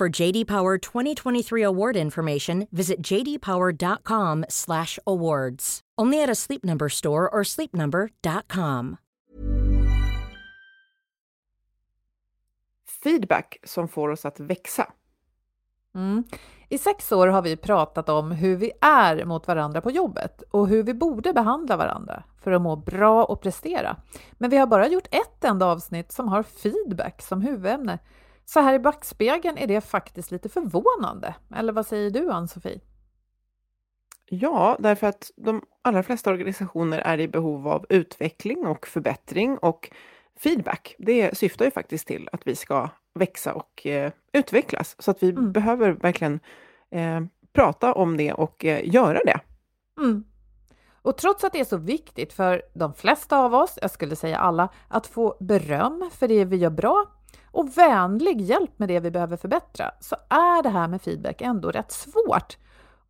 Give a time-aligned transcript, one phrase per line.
[0.00, 5.80] For JD Power 2023 award information, visit jdpower.com/awards.
[6.02, 8.96] Only at a Sleep Number store or sleepnumber.com.
[13.04, 14.92] Feedback som får oss att växa.
[15.94, 16.24] Mm.
[16.68, 20.68] I sex år har vi pratat om hur vi är mot varandra på jobbet och
[20.68, 23.96] hur vi borde behandla varandra för att må bra och prestera.
[24.32, 27.98] Men vi har bara gjort ett enda avsnitt som har feedback som huvudämne.
[28.44, 31.34] Så här i backspegeln är det faktiskt lite förvånande.
[31.54, 32.80] Eller vad säger du, Ann-Sofie?
[34.26, 39.90] Ja, därför att de allra flesta organisationer är i behov av utveckling och förbättring och
[40.38, 40.94] feedback.
[40.98, 44.96] Det syftar ju faktiskt till att vi ska växa och eh, utvecklas.
[44.98, 45.52] Så att vi mm.
[45.52, 46.40] behöver verkligen
[46.90, 47.20] eh,
[47.52, 49.40] prata om det och eh, göra det.
[49.98, 50.24] Mm.
[51.02, 54.38] Och trots att det är så viktigt för de flesta av oss, jag skulle säga
[54.38, 57.06] alla, att få beröm för det vi gör bra
[57.54, 61.70] och vänlig hjälp med det vi behöver förbättra, så är det här med feedback ändå
[61.70, 62.56] rätt svårt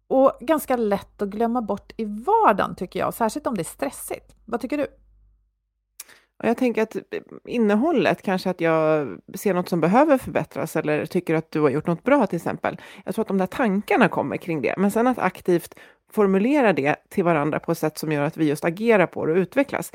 [0.07, 4.35] och ganska lätt att glömma bort i vardagen tycker jag, särskilt om det är stressigt.
[4.45, 4.87] Vad tycker du?
[6.43, 7.03] Jag tänker att eh,
[7.45, 11.87] innehållet, kanske att jag ser något som behöver förbättras eller tycker att du har gjort
[11.87, 12.81] något bra till exempel.
[13.05, 15.75] Jag tror att de där tankarna kommer kring det, men sen att aktivt
[16.13, 19.33] formulera det till varandra på ett sätt som gör att vi just agerar på det
[19.33, 19.93] och utvecklas.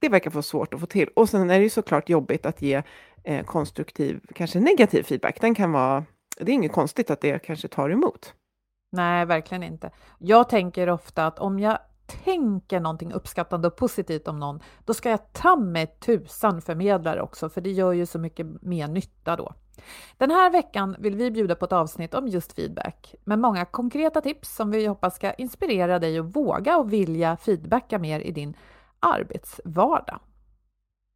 [0.00, 1.08] Det verkar vara svårt att få till.
[1.16, 2.82] Och sen är det ju såklart jobbigt att ge
[3.24, 5.40] eh, konstruktiv, kanske negativ feedback.
[5.40, 6.04] Den kan vara,
[6.36, 8.34] det är inget konstigt att det kanske tar emot.
[8.92, 9.90] Nej, verkligen inte.
[10.18, 11.78] Jag tänker ofta att om jag
[12.24, 17.22] tänker någonting uppskattande och positivt om någon, då ska jag ta mig tusan förmedla det
[17.22, 19.54] också, för det gör ju så mycket mer nytta då.
[20.16, 24.20] Den här veckan vill vi bjuda på ett avsnitt om just feedback med många konkreta
[24.20, 28.56] tips som vi hoppas ska inspirera dig att våga och vilja feedbacka mer i din
[29.00, 30.20] arbetsvardag.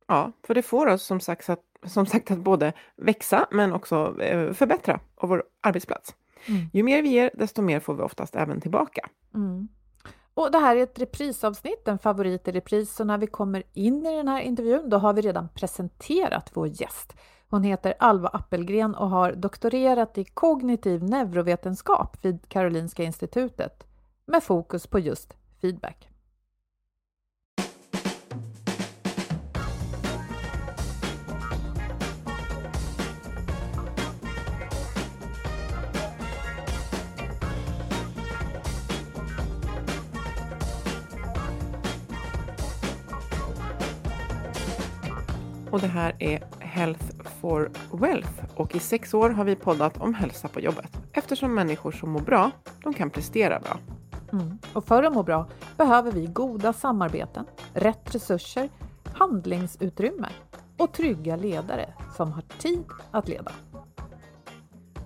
[0.08, 4.22] Ja, för det får oss som sagt att, som sagt att både växa men också
[4.22, 6.14] eh, förbättra vår arbetsplats.
[6.48, 6.66] Mm.
[6.72, 9.08] Ju mer vi ger, desto mer får vi oftast även tillbaka.
[9.34, 9.68] Mm.
[10.34, 14.06] Och det här är ett reprisavsnitt, en favorit i repris, så när vi kommer in
[14.06, 17.16] i den här intervjun, då har vi redan presenterat vår gäst.
[17.48, 23.86] Hon heter Alva Appelgren och har doktorerat i kognitiv neurovetenskap vid Karolinska institutet
[24.26, 26.08] med fokus på just feedback.
[45.76, 47.04] Och det här är Health
[47.40, 51.92] for Wealth och i sex år har vi poddat om hälsa på jobbet eftersom människor
[51.92, 52.50] som mår bra,
[52.82, 53.78] de kan prestera bra.
[54.32, 54.58] Mm.
[54.72, 58.68] Och för att må bra behöver vi goda samarbeten, rätt resurser,
[59.14, 60.28] handlingsutrymme
[60.76, 63.52] och trygga ledare som har tid att leda.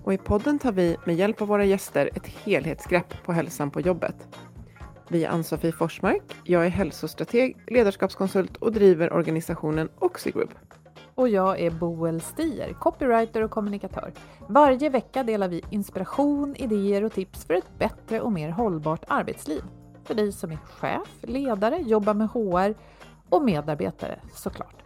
[0.04, 3.80] Och i podden tar vi med hjälp av våra gäster ett helhetsgrepp på hälsan på
[3.80, 4.28] jobbet
[5.10, 6.22] vi är Ann-Sofie Forsmark.
[6.44, 10.54] Jag är hälsostrateg, ledarskapskonsult och driver organisationen Oxigroup.
[11.14, 14.12] Och jag är Boel Stier, copywriter och kommunikatör.
[14.48, 19.62] Varje vecka delar vi inspiration, idéer och tips för ett bättre och mer hållbart arbetsliv.
[20.04, 22.74] För dig som är chef, ledare, jobbar med HR
[23.28, 24.80] och medarbetare såklart.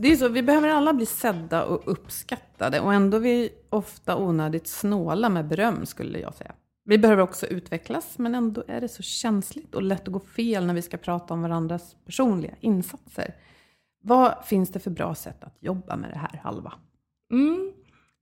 [0.00, 4.66] det är så, vi behöver alla bli sedda och uppskattade och ändå vi ofta onödigt
[4.66, 6.54] snåla med beröm skulle jag säga.
[6.84, 10.66] Vi behöver också utvecklas, men ändå är det så känsligt och lätt att gå fel
[10.66, 13.34] när vi ska prata om varandras personliga insatser.
[14.02, 16.72] Vad finns det för bra sätt att jobba med det här, Halva?
[17.32, 17.72] Mm.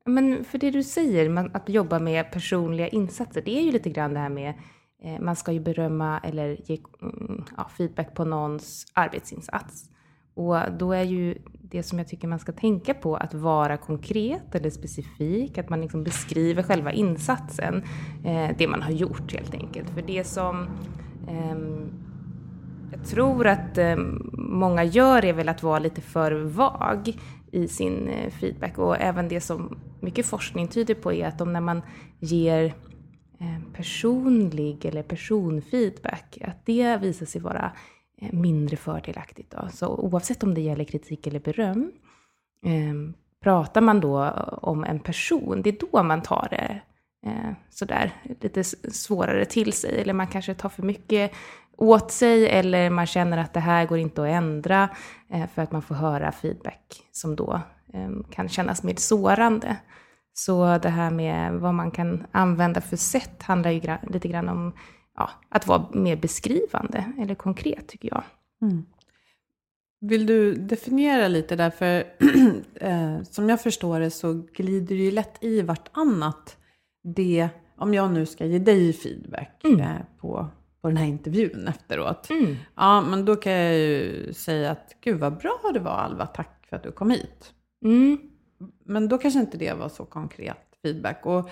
[0.04, 4.14] Men för det du säger, att jobba med personliga insatser, det är ju lite grann
[4.14, 4.54] det här med
[5.02, 9.90] eh, man ska ju berömma eller ge mm, ja, feedback på någons arbetsinsats.
[10.36, 11.38] Och då är ju
[11.70, 15.80] det som jag tycker man ska tänka på att vara konkret eller specifik, att man
[15.80, 17.82] liksom beskriver själva insatsen,
[18.24, 19.90] eh, det man har gjort helt enkelt.
[19.90, 20.68] För det som
[21.28, 21.56] eh,
[22.92, 23.96] jag tror att eh,
[24.32, 27.18] många gör är väl att vara lite för vag
[27.52, 31.52] i sin eh, feedback och även det som mycket forskning tyder på är att om
[31.52, 31.82] när man
[32.20, 32.64] ger
[33.40, 37.72] eh, personlig eller personfeedback, att det visar sig vara
[38.22, 39.50] Eh, mindre fördelaktigt.
[39.50, 39.68] Då.
[39.72, 41.92] Så oavsett om det gäller kritik eller beröm,
[42.66, 46.80] eh, pratar man då eh, om en person, det är då man tar det
[47.30, 50.00] eh, sådär lite svårare till sig.
[50.00, 51.32] Eller man kanske tar för mycket
[51.76, 54.88] åt sig eller man känner att det här går inte att ändra
[55.30, 57.60] eh, för att man får höra feedback som då
[57.92, 59.76] eh, kan kännas mer sårande.
[60.32, 64.72] Så det här med vad man kan använda för sätt handlar ju lite grann om
[65.16, 68.24] ja, att vara mer beskrivande eller konkret tycker jag.
[68.62, 68.86] Mm.
[70.00, 72.04] Vill du definiera lite där, för
[72.74, 76.56] eh, som jag förstår det så glider det ju lätt i vartannat.
[77.02, 79.80] Det, om jag nu ska ge dig feedback mm.
[79.80, 80.46] eh, på,
[80.82, 82.30] på den här intervjun efteråt.
[82.30, 82.56] Mm.
[82.74, 86.66] Ja, men då kan jag ju säga att gud vad bra det var Alva, tack
[86.68, 87.52] för att du kom hit.
[87.84, 88.18] Mm.
[88.84, 91.26] Men då kanske inte det var så konkret feedback.
[91.26, 91.50] Och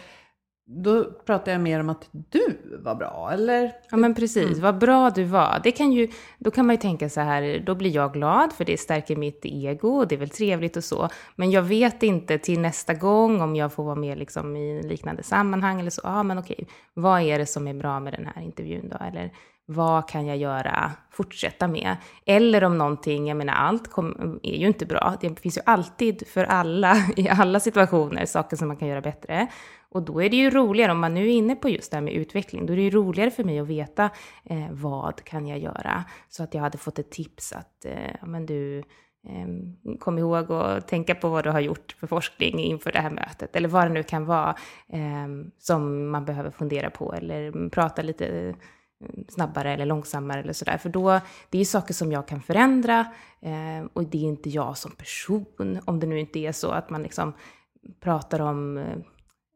[0.66, 3.72] då pratar jag mer om att du var bra, eller?
[3.90, 4.48] Ja, men precis.
[4.48, 4.60] Mm.
[4.60, 5.60] Vad bra du var.
[5.62, 6.08] Det kan ju,
[6.38, 9.40] då kan man ju tänka så här, då blir jag glad för det stärker mitt
[9.44, 11.08] ego och det är väl trevligt och så.
[11.36, 15.22] Men jag vet inte till nästa gång om jag får vara med liksom i liknande
[15.22, 16.00] sammanhang eller så.
[16.04, 19.04] Ja, men okej, vad är det som är bra med den här intervjun då?
[19.04, 19.32] Eller
[19.66, 21.96] vad kan jag göra, fortsätta med?
[22.26, 25.16] Eller om någonting, jag menar allt kom, är ju inte bra.
[25.20, 29.46] Det finns ju alltid för alla, i alla situationer, saker som man kan göra bättre.
[29.90, 32.02] Och då är det ju roligare, om man nu är inne på just det här
[32.02, 34.10] med utveckling, då är det ju roligare för mig att veta
[34.44, 36.04] eh, vad kan jag göra?
[36.28, 38.78] Så att jag hade fått ett tips att, eh, men du,
[39.28, 43.10] eh, kom ihåg att tänka på vad du har gjort för forskning inför det här
[43.10, 44.56] mötet, eller vad det nu kan vara
[44.88, 45.28] eh,
[45.58, 48.54] som man behöver fundera på, eller prata lite eh,
[49.28, 50.78] snabbare eller långsammare eller sådär.
[50.78, 51.20] För då,
[51.50, 53.06] det är saker som jag kan förändra
[53.40, 55.80] eh, och det är inte jag som person.
[55.84, 57.32] Om det nu inte är så att man liksom
[58.00, 58.96] pratar om eh, eh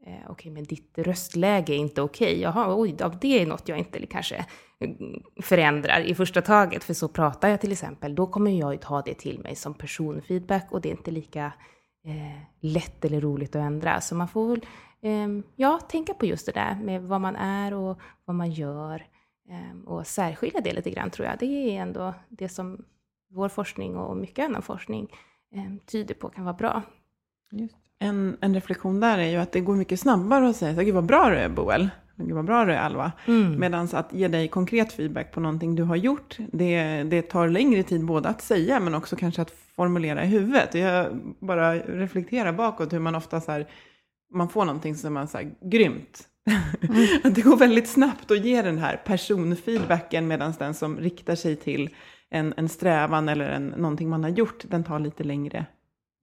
[0.06, 2.28] okej, okay, men ditt röstläge är inte okej.
[2.28, 2.40] Okay.
[2.40, 4.46] Jaha, oj, det är något jag inte kanske
[4.80, 6.84] mm, förändrar i första taget.
[6.84, 8.14] För så pratar jag till exempel.
[8.14, 11.52] Då kommer jag ju ta det till mig som personfeedback och det är inte lika
[12.04, 14.00] eh, lätt eller roligt att ändra.
[14.00, 14.66] Så man får väl
[15.00, 19.06] eh, ja, tänka på just det där med vad man är och vad man gör.
[19.50, 21.38] Eh, och särskilja det lite grann tror jag.
[21.38, 21.46] Det
[21.76, 22.84] är ändå det som
[23.30, 25.08] vår forskning och mycket annan forskning
[25.54, 26.82] eh, tyder på kan vara bra.
[27.50, 27.76] Just.
[27.98, 30.94] En, en reflektion där är ju att det går mycket snabbare att säga så, gud
[30.94, 33.12] vad bra du är Boel, gud vad bra du är Alva.
[33.26, 33.60] Mm.
[33.60, 37.82] Medan att ge dig konkret feedback på någonting du har gjort, det, det tar längre
[37.82, 40.74] tid både att säga men också kanske att formulera i huvudet.
[40.74, 43.68] Jag bara reflekterar bakåt hur man ofta så här,
[44.34, 46.27] man får någonting som man här, grymt.
[46.88, 47.34] Mm.
[47.34, 51.90] det går väldigt snabbt att ge den här personfeedbacken medan den som riktar sig till
[52.30, 55.66] en, en strävan eller en, någonting man har gjort, den tar lite längre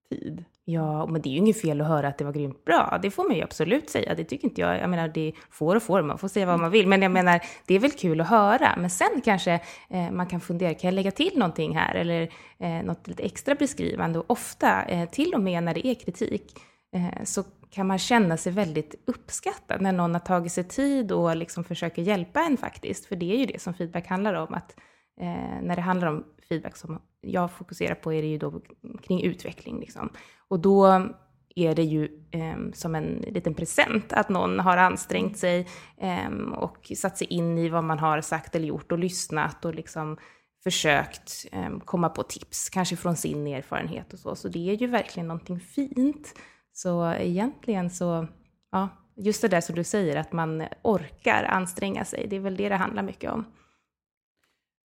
[0.10, 0.46] tid.
[0.68, 3.00] Ja, men det är ju inget fel att höra att det var grymt bra.
[3.02, 4.16] Det får man ju absolut säga.
[4.16, 4.80] Det tycker inte jag.
[4.80, 6.88] Jag menar, det får och får, man får säga vad man vill.
[6.88, 8.76] Men jag menar, det är väl kul att höra.
[8.78, 9.54] Men sen kanske
[9.90, 11.96] eh, man kan fundera, kan jag lägga till någonting här?
[11.96, 12.22] Eller
[12.60, 14.20] eh, något lite extra beskrivande?
[14.20, 16.60] Och ofta, eh, till och med när det är kritik,
[16.96, 17.44] eh, så
[17.76, 22.02] kan man känna sig väldigt uppskattad när någon har tagit sig tid och liksom försöker
[22.02, 23.06] hjälpa en faktiskt.
[23.06, 24.54] För det är ju det som feedback handlar om.
[24.54, 24.76] Att
[25.22, 28.62] eh, när det handlar om feedback som jag fokuserar på är det ju då
[29.04, 29.80] kring utveckling.
[29.80, 30.10] Liksom.
[30.48, 31.10] Och då
[31.56, 35.68] är det ju eh, som en liten present att någon har ansträngt sig
[35.98, 39.76] eh, och satt sig in i vad man har sagt eller gjort och lyssnat och
[39.76, 40.18] liksom
[40.64, 44.36] försökt eh, komma på tips, kanske från sin erfarenhet och så.
[44.36, 46.34] Så det är ju verkligen någonting fint.
[46.78, 48.28] Så egentligen så,
[48.72, 52.58] ja, just det där som du säger, att man orkar anstränga sig, det är väl
[52.58, 53.46] det det handlar mycket om.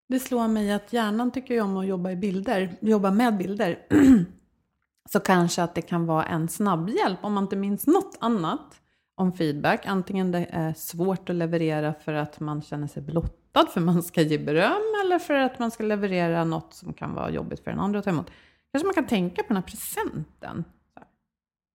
[0.09, 3.79] Det slår mig att hjärnan tycker ju om att jobba i bilder, jobba med bilder.
[5.09, 8.81] så kanske att det kan vara en snabb hjälp om man inte minns något annat
[9.15, 9.85] om feedback.
[9.85, 14.21] Antingen det är svårt att leverera för att man känner sig blottad för man ska
[14.21, 17.79] ge beröm eller för att man ska leverera något som kan vara jobbigt för den
[17.79, 18.31] andra att ta emot.
[18.71, 20.63] kanske man kan tänka på den här presenten.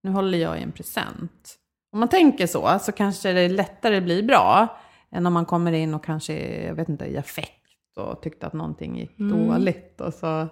[0.05, 1.55] Nu håller jag i en present.
[1.91, 4.77] Om man tänker så, så kanske det lättare blir bra
[5.11, 7.61] än om man kommer in och kanske jag vet inte, i affekt
[7.95, 9.47] och tyckte att någonting gick Mm.
[9.47, 10.01] dåligt.
[10.01, 10.47] Och så,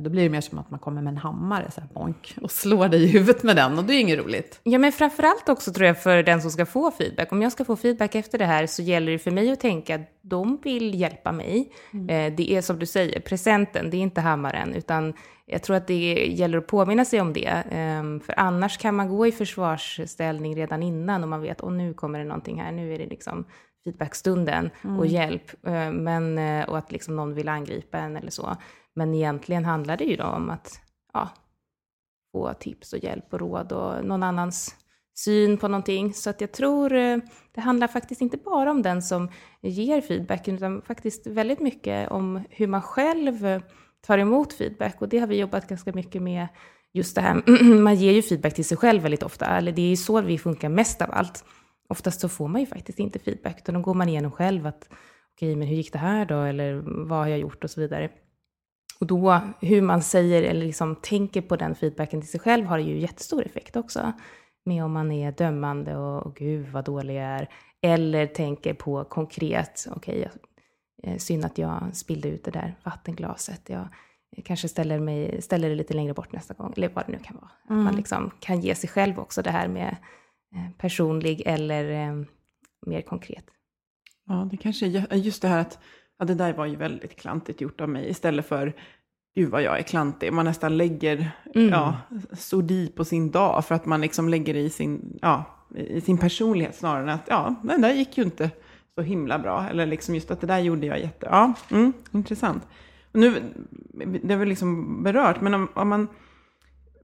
[0.00, 2.50] då blir det mer som att man kommer med en hammare så här, bonk, och
[2.50, 4.60] slår dig i huvudet med den och det är inget roligt.
[4.62, 7.32] Ja, men framförallt också tror jag för den som ska få feedback.
[7.32, 9.94] Om jag ska få feedback efter det här så gäller det för mig att tänka
[9.94, 11.72] att de vill hjälpa mig.
[11.92, 15.14] Eh, det är som du säger, presenten, det är inte hammaren, utan
[15.46, 17.48] jag tror att det gäller att påminna sig om det.
[17.70, 21.94] Eh, för annars kan man gå i försvarsställning redan innan och man vet, och nu
[21.94, 23.44] kommer det någonting här, nu är det liksom
[23.84, 25.66] feedbackstunden och hjälp.
[25.66, 28.56] Eh, men, eh, och att liksom någon vill angripa en eller så.
[28.94, 30.80] Men egentligen handlar det ju då om att
[31.12, 31.28] ja,
[32.32, 34.76] få tips och hjälp och råd och någon annans
[35.14, 36.14] syn på någonting.
[36.14, 37.16] Så att jag tror eh,
[37.54, 39.28] det handlar faktiskt inte bara om den som
[39.60, 43.62] ger feedback, utan faktiskt väldigt mycket om hur man själv eh,
[44.06, 45.02] tar emot feedback.
[45.02, 46.48] Och det har vi jobbat ganska mycket med,
[46.92, 49.90] just det här, man ger ju feedback till sig själv väldigt ofta, eller det är
[49.90, 51.44] ju så vi funkar mest av allt.
[51.88, 54.88] Oftast så får man ju faktiskt inte feedback, utan då går man igenom själv att
[55.34, 58.10] okej, men hur gick det här då, eller vad har jag gjort och så vidare.
[59.00, 62.78] Och då, hur man säger eller liksom tänker på den feedbacken till sig själv har
[62.78, 64.12] ju jättestor effekt också.
[64.64, 67.48] Med om man är dömande och, och gud vad dålig jag är.
[67.82, 70.30] Eller tänker på konkret, okej,
[71.02, 73.68] okay, synd att jag spillde ut det där vattenglaset.
[73.68, 73.88] Jag
[74.44, 77.36] kanske ställer, mig, ställer det lite längre bort nästa gång, eller vad det nu kan
[77.36, 77.50] vara.
[77.78, 79.96] Att man liksom kan ge sig själv också det här med
[80.54, 82.24] eh, personlig eller eh,
[82.86, 83.44] mer konkret.
[84.26, 85.78] Ja, det kanske är just det här att
[86.18, 88.72] ja, det där var ju väldigt klantigt gjort av mig, istället för
[89.34, 90.32] gud vad jag är klantig.
[90.32, 91.68] Man nästan lägger Mm.
[91.68, 91.96] ja,
[92.32, 95.44] sodi på sin dag för att man liksom lägger i sin, ja,
[95.74, 98.50] i sin personlighet snarare än att ja, den där gick ju inte
[98.94, 99.68] så himla bra.
[99.70, 101.26] Eller liksom just att det där gjorde jag jätte...
[101.30, 102.66] Ja, mm, intressant.
[103.12, 103.42] Och nu,
[104.22, 106.08] det har vi liksom berört, men om, om man...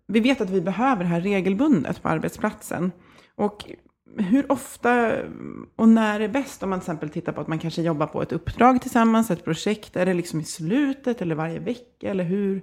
[0.07, 2.93] Vi vet att vi behöver det här regelbundet på arbetsplatsen.
[3.35, 3.65] Och
[4.17, 5.17] hur ofta
[5.77, 8.23] och när är bäst om man till exempel tittar på att man kanske jobbar på
[8.23, 9.97] ett uppdrag tillsammans, ett projekt?
[9.97, 12.11] Är det liksom i slutet eller varje vecka?
[12.11, 12.63] Eller hur,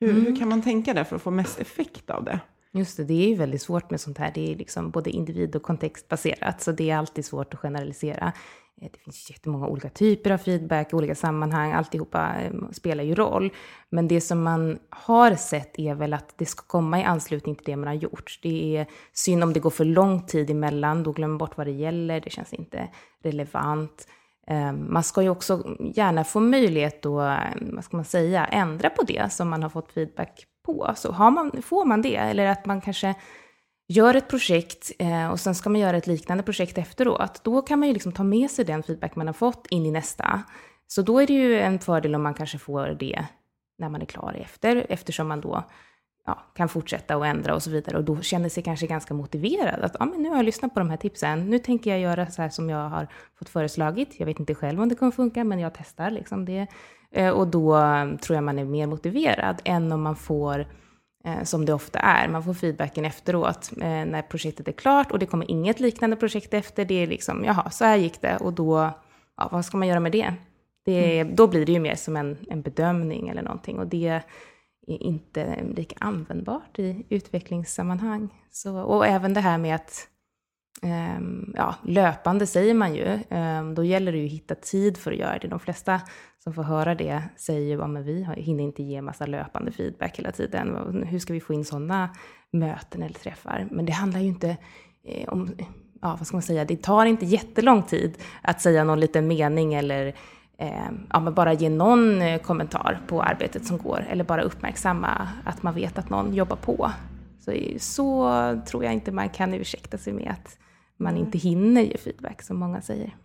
[0.00, 2.40] hur, hur kan man tänka där för att få mest effekt av det?
[2.72, 4.30] Just det, det är ju väldigt svårt med sånt här.
[4.34, 8.32] Det är liksom både individ och kontextbaserat, så det är alltid svårt att generalisera.
[8.80, 13.14] Eh, det finns jättemånga olika typer av feedback, i olika sammanhang, alltihopa eh, spelar ju
[13.14, 13.50] roll.
[13.90, 17.64] Men det som man har sett är väl att det ska komma i anslutning till
[17.66, 18.38] det man har gjort.
[18.42, 21.66] Det är synd om det går för lång tid emellan, då glömmer man bort vad
[21.66, 22.88] det gäller, det känns inte
[23.22, 24.08] relevant.
[24.46, 29.02] Eh, man ska ju också gärna få möjlighet att, vad ska man säga, ändra på
[29.02, 30.92] det som man har fått feedback på.
[30.96, 33.14] Så har man, får man det, eller att man kanske
[33.90, 37.78] gör ett projekt eh, och sen ska man göra ett liknande projekt efteråt, då kan
[37.78, 40.42] man ju liksom ta med sig den feedback man har fått in i nästa.
[40.86, 43.26] Så då är det ju en fördel om man kanske får det
[43.78, 45.64] när man är klar efter, eftersom man då
[46.26, 47.96] ja, kan fortsätta och ändra och så vidare.
[47.96, 49.80] Och då känner sig kanske ganska motiverad.
[49.84, 51.50] Att ja, men nu har jag lyssnat på de här tipsen.
[51.50, 54.14] Nu tänker jag göra så här som jag har fått föreslagit.
[54.18, 56.66] Jag vet inte själv om det kommer funka, men jag testar liksom det.
[57.12, 57.80] Eh, Och då
[58.22, 60.66] tror jag man är mer motiverad än om man får, eh,
[61.44, 65.26] som det ofta är, man får feedbacken efteråt eh, när projektet är klart och det
[65.26, 66.84] kommer inget liknande projekt efter.
[66.84, 68.90] Det är liksom, jaha, så här gick det och då,
[69.36, 70.34] ja, vad ska man göra med det?
[70.84, 74.22] det Då blir det ju mer som en, en bedömning eller någonting och det är
[74.86, 78.28] inte lika användbart i utvecklingssammanhang.
[78.50, 80.08] Så, och även det här med att
[80.82, 83.18] Ehm, ja, löpande säger man ju.
[83.30, 85.48] Ehm, då gäller det ju att hitta tid för att göra det.
[85.48, 86.00] De flesta
[86.44, 90.32] som får höra det säger ju att vi hinner inte ge massa löpande feedback hela
[90.32, 91.02] tiden.
[91.06, 92.10] Hur ska vi få in sådana
[92.52, 93.68] möten eller träffar?
[93.70, 94.56] Men det handlar ju inte
[95.04, 95.50] eh, om,
[96.02, 99.74] ja vad ska man säga, det tar inte jättelång tid att säga någon liten mening
[99.74, 100.14] eller
[100.58, 105.28] ehm, ja, men bara ge någon eh, kommentar på arbetet som går eller bara uppmärksamma
[105.44, 106.90] att man vet att någon jobbar på.
[107.40, 110.58] Så, så tror jag inte man kan ursäkta sig med att
[110.96, 113.16] man inte hinner ge feedback som många säger.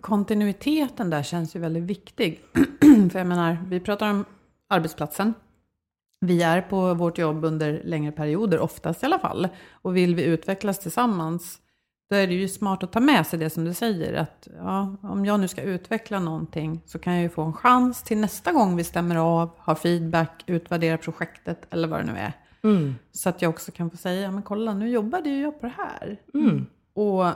[0.00, 2.40] Kontinuiteten där känns ju väldigt viktig.
[3.12, 4.24] För jag menar, vi pratar om
[4.68, 5.34] arbetsplatsen.
[6.20, 9.48] Vi är på vårt jobb under längre perioder, oftast i alla fall.
[9.70, 11.60] Och vill vi utvecklas tillsammans,
[12.10, 14.14] då är det ju smart att ta med sig det som du säger.
[14.14, 18.02] Att ja, om jag nu ska utveckla någonting så kan jag ju få en chans
[18.02, 22.32] till nästa gång vi stämmer av, har feedback, utvärderar projektet eller vad det nu är.
[23.12, 25.74] Så att jag också kan få säga, men kolla nu jobbade ju jag på det
[25.76, 26.20] här.
[26.92, 27.26] Och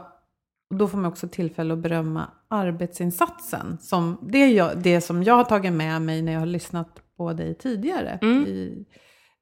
[0.73, 3.79] och då får man också tillfälle att berömma arbetsinsatsen.
[3.81, 7.33] Som det, jag, det som jag har tagit med mig när jag har lyssnat på
[7.33, 8.19] dig tidigare.
[8.23, 8.47] Mm.
[8.47, 8.87] I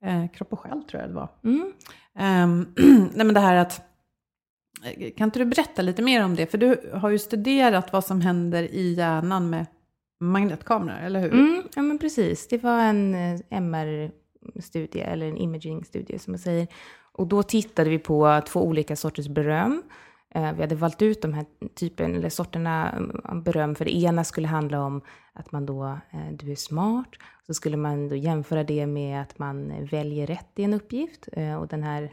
[0.04, 1.28] eh, Kropp och själ tror jag det var.
[1.44, 1.72] Mm.
[2.18, 2.66] Ehm,
[3.14, 3.82] nej men det här att,
[5.16, 6.46] kan inte du berätta lite mer om det?
[6.46, 9.66] För du har ju studerat vad som händer i hjärnan med
[10.20, 11.32] magnetkamera, eller hur?
[11.32, 12.48] Mm, ja, men precis.
[12.48, 13.40] Det var en eh,
[14.60, 16.66] studie, eller en imaging-studie som man säger.
[17.12, 19.82] Och då tittade vi på två olika sorters beröm.
[20.34, 22.94] Eh, vi hade valt ut de här typen, eller sorterna
[23.24, 25.00] av beröm, för det ena skulle handla om
[25.32, 27.08] att man då, eh, du är smart.
[27.46, 31.28] Så skulle man då jämföra det med att man väljer rätt i en uppgift.
[31.60, 32.12] Och den här,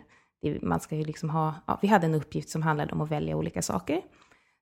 [0.62, 3.36] man ska ju liksom ha, ja, vi hade en uppgift som handlade om att välja
[3.36, 4.02] olika saker.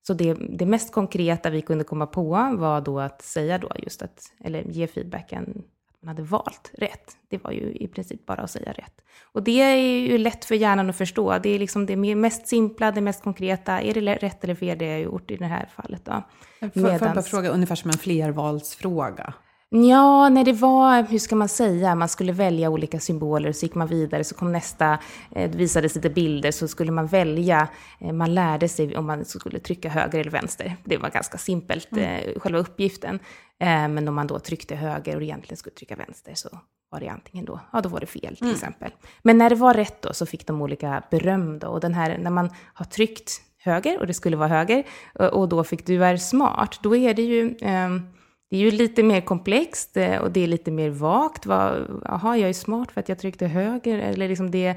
[0.08, 4.02] Så det, det mest konkreta vi kunde komma på var då att säga då just
[4.02, 5.64] att, eller ge feedbacken
[6.06, 7.18] man hade valt rätt.
[7.30, 9.02] Det var ju i princip bara att säga rätt.
[9.24, 11.38] Och det är ju lätt för hjärnan att förstå.
[11.38, 13.82] Det är liksom det mest simpla, det mest konkreta.
[13.82, 16.24] Är det rätt eller fel det jag gjort i det här fallet då?
[16.60, 19.34] Får, får jag bara Medans- fråga, ungefär som en flervalsfråga?
[19.70, 23.76] Ja, när det var, hur ska man säga, man skulle välja olika symboler, så gick
[23.76, 24.94] man vidare, så kom nästa,
[25.32, 27.68] eh, det visades lite bilder, så skulle man välja,
[28.02, 30.76] eh, man lärde sig om man skulle trycka höger eller vänster.
[30.84, 33.20] Det var ganska simpelt, eh, själva uppgiften.
[33.60, 36.50] Eh, men om man då tryckte höger och egentligen skulle trycka vänster, så
[36.92, 38.92] var det antingen då, ja då var det fel till exempel.
[39.24, 42.18] Men när det var rätt då, så fick de olika beröm då, och den här,
[42.18, 44.84] när man har tryckt höger, och det skulle vara höger,
[45.32, 48.02] och- då fick du är smart, då är det ju, ehm,
[48.50, 51.46] det är ju lite mer komplext eh, och det är lite mer vagt.
[51.46, 53.98] Vad- Jaha, jag är smart för att jag tryckte höger.
[54.00, 54.76] Eller liksom det,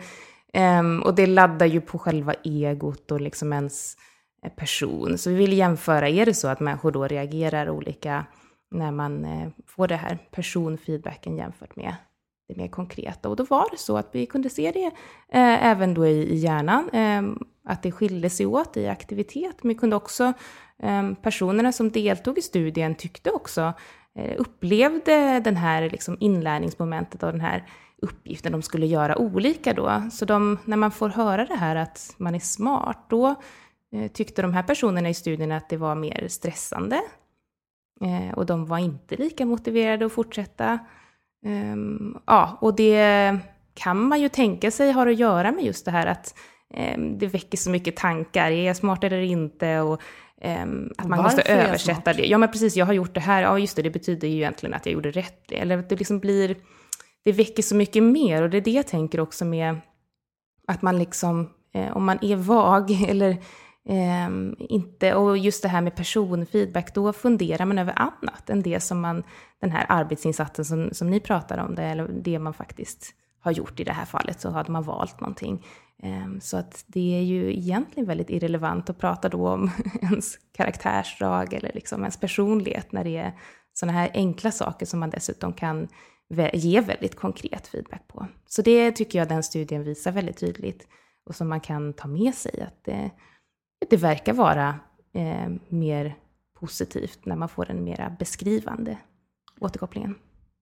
[0.80, 3.96] um, och det laddar ju på själva egot och liksom ens
[4.44, 5.18] eh, person.
[5.18, 8.26] Så vi vill jämföra, är det så att människor då reagerar olika
[8.70, 11.94] när man eh, får det här personfeedbacken jämfört med
[12.48, 13.28] det mer konkreta.
[13.28, 14.84] Och då var det så att vi kunde se det
[15.38, 17.22] eh, även då i, i hjärnan, eh,
[17.64, 19.56] att det skilde sig åt i aktivitet.
[19.62, 20.32] Men vi kunde också,
[20.82, 23.72] Ehm, personerna som deltog i studien tyckte också,
[24.18, 27.64] eh, upplevde den här liksom inlärningsmomentet och den här
[28.02, 30.02] uppgiften de skulle göra olika då.
[30.12, 33.34] Så de, när man får höra det här att man är smart, då
[33.92, 37.00] eh, tyckte de här personerna i studien att det var mer stressande.
[38.00, 40.78] Eh, och de var inte lika motiverade att fortsätta.
[41.46, 43.38] Ehm, ja, och det
[43.74, 46.34] kan man ju tänka sig har att göra med just det här att
[46.74, 48.50] ehm, det väcker så mycket tankar.
[48.50, 49.80] Är jag smart eller inte?
[49.80, 50.02] Och
[50.40, 52.26] ehm, att man måste översätta det.
[52.26, 53.42] Ja, men precis, jag har gjort det här.
[53.42, 55.52] Ja, just det, det betyder ju egentligen att jag gjorde rätt.
[55.52, 56.56] Eller att det liksom blir...
[57.24, 59.80] Det väcker så mycket mer och det är det jag tänker också med
[60.66, 63.36] att man liksom, eh, om man är vag eller
[63.88, 68.80] ehm, inte, och just det här med personfeedback, då funderar man över annat än det
[68.80, 69.22] som man,
[69.60, 73.14] den här arbetsinsatsen som, som ni pratar om, det, eller det man faktiskt
[73.48, 75.66] har gjort i det här fallet, så hade man valt någonting.
[76.02, 79.70] Ehm, så att det är ju egentligen väldigt irrelevant att prata då om
[80.02, 83.32] ens karaktärsdrag eller liksom ens personlighet när det är
[83.72, 85.88] sådana här enkla saker som man dessutom kan
[86.52, 88.26] ge väldigt konkret feedback på.
[88.46, 90.86] Så det tycker jag den studien visar väldigt tydligt
[91.24, 93.10] och som man kan ta med sig att det,
[93.90, 94.74] det verkar vara
[95.14, 96.16] eh, mer
[96.60, 98.98] positivt när man får den mera beskrivande
[99.60, 100.14] återkopplingen.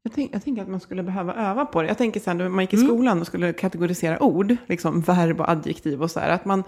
[0.07, 1.89] Jag, tänk, jag tänker att man skulle behöva öva på det.
[1.89, 2.89] Jag tänker så här, när man gick i Mm.
[2.89, 6.65] skolan och skulle kategorisera ord, liksom verb och adjektiv och så här, att man,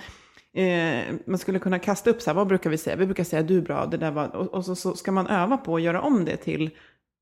[0.55, 2.97] eh, man skulle kunna kasta upp så här, vad brukar vi säga?
[2.97, 5.27] Vi brukar säga du är bra, det där var, och, och så, så ska man
[5.27, 6.71] öva på att göra om det till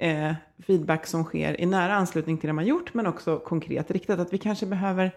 [0.03, 0.33] eh,
[0.67, 4.19] feedback som sker i nära anslutning till det man gjort, men också konkret riktat.
[4.19, 5.11] Att vi kanske behöver,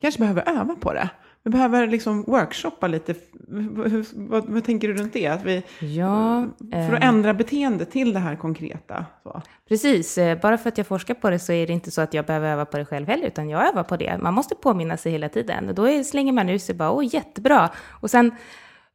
[0.00, 1.10] kanske behöver öva på det.
[1.44, 3.14] Vi behöver liksom workshoppa lite.
[3.48, 5.26] Hur, vad, vad tänker du runt det?
[5.26, 9.06] Att vi, Ja, för att eh, ändra beteende till det här konkreta.
[9.22, 9.42] Så.
[9.68, 12.14] Precis, eh, bara för att jag forskar på det så är det inte så att
[12.14, 14.18] jag behöver öva på det själv heller, utan jag övar på det.
[14.18, 15.68] Man måste påminna sig hela tiden.
[15.68, 17.70] Och då slänger man ut sig bara, åh jättebra.
[18.00, 18.30] Och sen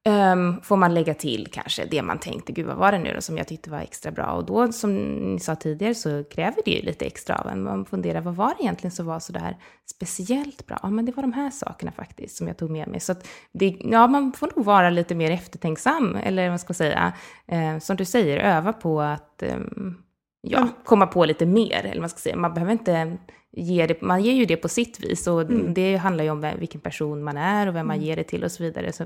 [0.04, 3.22] ehm, får man lägga till kanske det man tänkte, gud vad var det nu då
[3.22, 4.26] som jag tyckte var extra bra.
[4.26, 4.96] Och då, som
[5.34, 7.64] ni sa tidigare, så kräver det ju lite extra av en.
[7.64, 9.58] Man funderar, vad var det egentligen som var så där
[9.92, 10.80] speciellt bra?
[10.84, 13.00] Ja, men det var de här sakerna faktiskt som jag tog med mig.
[13.00, 16.76] Så att det, ja, man får nog vara lite mer eftertänksam, eller vad ska jag
[16.76, 17.14] säga,
[17.48, 19.96] eh, som du säger, öva på att ehm,
[20.42, 21.80] ja, komma på lite mer.
[21.80, 22.36] Eller vad man ska säga.
[22.36, 23.18] Man behöver inte
[23.52, 25.28] ge det, man ger ju det på sitt vis.
[25.28, 28.24] Och det handlar ju om vem, vilken person man är och vem man ger det
[28.24, 28.92] till och så vidare.
[28.92, 29.06] Så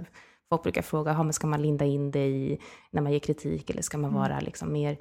[0.49, 2.59] folk brukar fråga, "Ja, men ska man linda in det i
[2.91, 4.97] när man ger kritik eller ska man vara liksom mer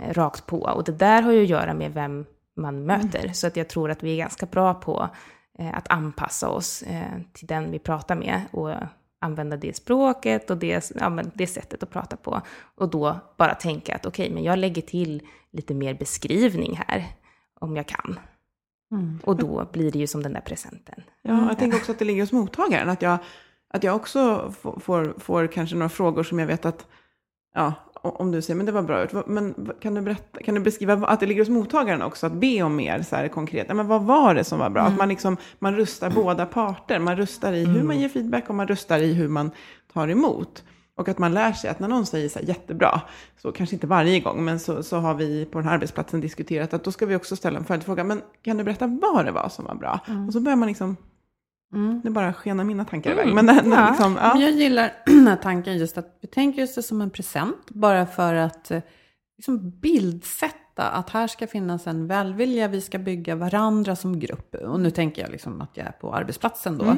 [0.00, 0.58] eh, rakt på?
[0.58, 2.24] Och det där har ju att göra med vem
[2.56, 3.32] man möter.
[3.32, 5.08] Så att jag tror att vi är ganska bra på
[5.58, 8.70] eh, att anpassa oss eh, till den vi pratar med och
[9.20, 12.40] använda det språket och det, ja, men det sättet att prata på.
[12.76, 17.04] Och då bara tänka att okej, men jag lägger till lite mer beskrivning här
[17.60, 18.18] om jag kan.
[19.24, 21.02] Och då blir det ju som den där presenten.
[21.22, 22.88] Ja, jag tänker också att det ligger hos mottagaren.
[22.88, 23.18] Att jag,
[23.74, 26.86] att jag också får, får, får kanske några frågor som jag vet att,
[27.54, 30.60] ja, om du säger men det var bra ut, men kan du, berätta, kan du
[30.60, 33.68] beskriva att det ligger hos mottagaren också, att be om mer så här konkret.
[33.68, 34.82] Men vad var det som var bra?
[34.82, 36.98] Att man, liksom, man rustar båda parter.
[36.98, 39.50] Man rustar i hur man ger feedback och man rustar i hur man
[39.92, 40.64] tar emot.
[40.96, 43.00] Och att man lär sig att när någon säger så här, jättebra,
[43.42, 46.74] så kanske inte varje gång, men så, så har vi på den här arbetsplatsen diskuterat
[46.74, 49.48] att då ska vi också ställa en följdfråga, men kan du berätta vad det var
[49.48, 50.00] som var bra?
[50.08, 50.26] Mm.
[50.26, 50.96] Och så börjar man liksom,
[51.74, 52.00] Mm.
[52.04, 53.22] det bara skenar mina tankar Mm.
[53.22, 53.34] iväg.
[53.34, 53.88] Men den, Ja.
[53.90, 54.40] liksom, Men ja.
[54.40, 58.06] jag gillar den här tanken just att vi tänker just det som en present, bara
[58.06, 58.80] för att eh,
[59.36, 64.54] liksom bildsätta att här ska finnas en välvilja, vi ska bygga varandra som grupp.
[64.54, 66.96] Och nu tänker jag liksom att jag är på arbetsplatsen då.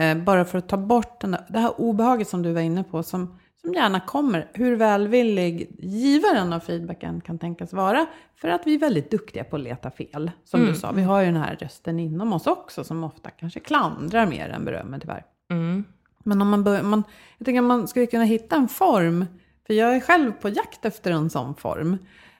[0.00, 2.84] Eh, bara för att ta bort den där, det här obehaget som du var inne
[2.84, 8.06] på, som, som gärna kommer, hur välvillig givaren av feedbacken kan tänkas vara.
[8.40, 10.92] För att vi är väldigt duktiga på att leta fel, som du sa.
[10.92, 14.64] Vi har ju den här rösten inom oss också, som ofta kanske klandrar mer än
[14.64, 15.24] berömmer tyvärr.
[15.50, 15.84] Mm.
[16.24, 17.02] Men om man börjar, man,
[17.38, 19.26] jag tänker att man skulle kunna hitta en form,
[19.66, 21.98] för jag är själv på jakt efter en sån form.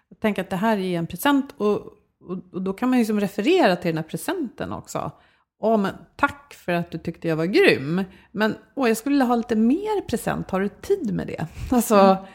[0.09, 1.77] Jag tänker att det här är en present och,
[2.25, 5.13] och, och då kan man ju liksom referera till den här presenten också.
[5.61, 8.05] Åh, men tack för att du tyckte jag var grym.
[8.33, 11.47] Men åh, jag skulle vilja ha lite mer present, har du tid med det?
[11.73, 12.27] Alltså,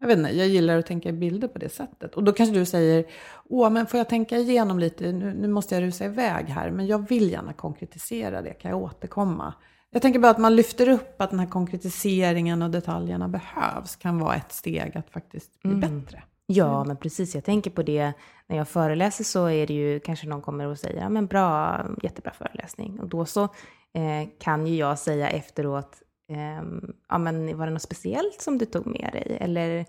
[0.00, 2.14] jag vet inte, jag gillar att tänka i bilder på det sättet.
[2.14, 3.04] Och då kanske du säger,
[3.48, 6.86] åh, men får jag tänka igenom lite, nu, nu måste jag rusa iväg här, men
[6.86, 9.54] jag vill gärna konkretisera det, kan jag återkomma?
[9.90, 14.18] Jag tänker bara att man lyfter upp att den här konkretiseringen och detaljerna behövs, kan
[14.18, 16.22] vara ett steg att faktiskt bli bättre.
[16.52, 17.34] Ja, men precis.
[17.34, 18.12] Jag tänker på det
[18.46, 21.80] när jag föreläser så är det ju kanske någon kommer och säger, ja men bra,
[22.02, 23.00] jättebra föreläsning.
[23.00, 23.42] Och då så
[23.94, 28.66] eh, kan ju jag säga efteråt, ehm, ja men var det något speciellt som du
[28.66, 29.36] tog med dig?
[29.40, 29.86] Eller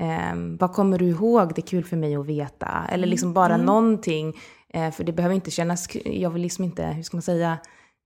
[0.00, 1.54] ehm, vad kommer du ihåg?
[1.54, 2.86] Det är kul för mig att veta.
[2.88, 4.34] Eller liksom bara någonting.
[4.68, 7.58] Eh, för det behöver inte kännas, jag vill liksom inte, hur ska man säga,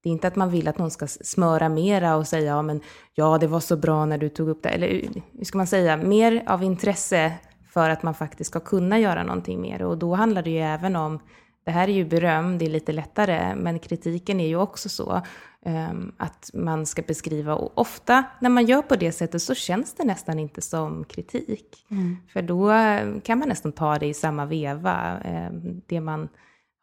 [0.02, 2.80] det är inte att man vill att någon ska smöra mera och säga ja, men,
[3.14, 4.68] ja det var så bra när du tog upp det.
[4.68, 4.88] Eller
[5.32, 7.32] hur ska man säga, mer av intresse
[7.76, 9.82] för att man faktiskt ska kunna göra någonting mer.
[9.82, 11.18] Och då handlar det ju även om,
[11.64, 15.22] det här är ju beröm, det är lite lättare, men kritiken är ju också så
[15.66, 17.54] ehm, att man ska beskriva.
[17.54, 21.86] Och ofta när man gör på det sättet så känns det nästan inte som kritik.
[22.32, 26.28] För då eh, kan man nästan ta det i samma veva, ehm, det man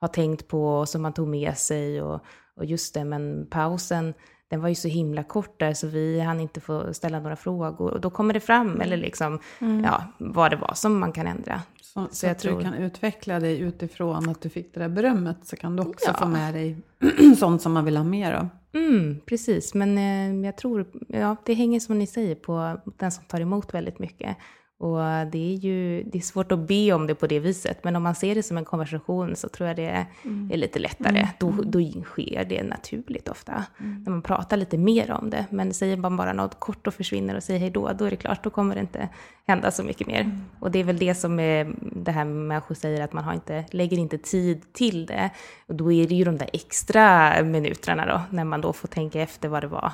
[0.01, 2.01] har tänkt på och som man tog med sig.
[2.01, 2.21] Och,
[2.56, 4.13] och just det, men pausen,
[4.49, 7.91] den var ju så himla kort där så vi hann inte få ställa några frågor.
[7.93, 9.39] Och då kommer det fram, eller liksom,
[9.84, 11.62] ja, vad det var som man kan ändra.
[11.82, 14.89] Så, så, jag att tror- du kan utveckla dig utifrån att du fick det där
[14.89, 16.13] berömmet, så kan du också Ja.
[16.13, 16.77] få med dig
[17.39, 18.47] sånt som man vill ha mer av.
[18.73, 23.23] Mm, precis, men eh, jag tror, ja, det hänger som ni säger på den som
[23.25, 24.38] tar emot väldigt mycket.
[24.84, 27.96] Och det är ju det är svårt att be om det på det viset, men
[27.96, 30.06] om man ser det som en konversation så tror jag det är,
[30.52, 31.28] är lite lättare.
[31.39, 35.46] Då, då sker det naturligt ofta, när man pratar lite mer om det.
[35.50, 38.15] Men säger man bara något kort och försvinner och säger hej då, då är det
[38.15, 39.10] klart, då kommer det inte
[39.48, 40.39] hända så mycket mer.
[40.60, 43.34] Och det är väl det som är det här med människor säger att man har
[43.34, 45.30] inte, lägger inte tid till det.
[45.67, 49.22] Och då är det ju de där extra minuterna då, när man då får tänka
[49.22, 49.91] efter vad det var.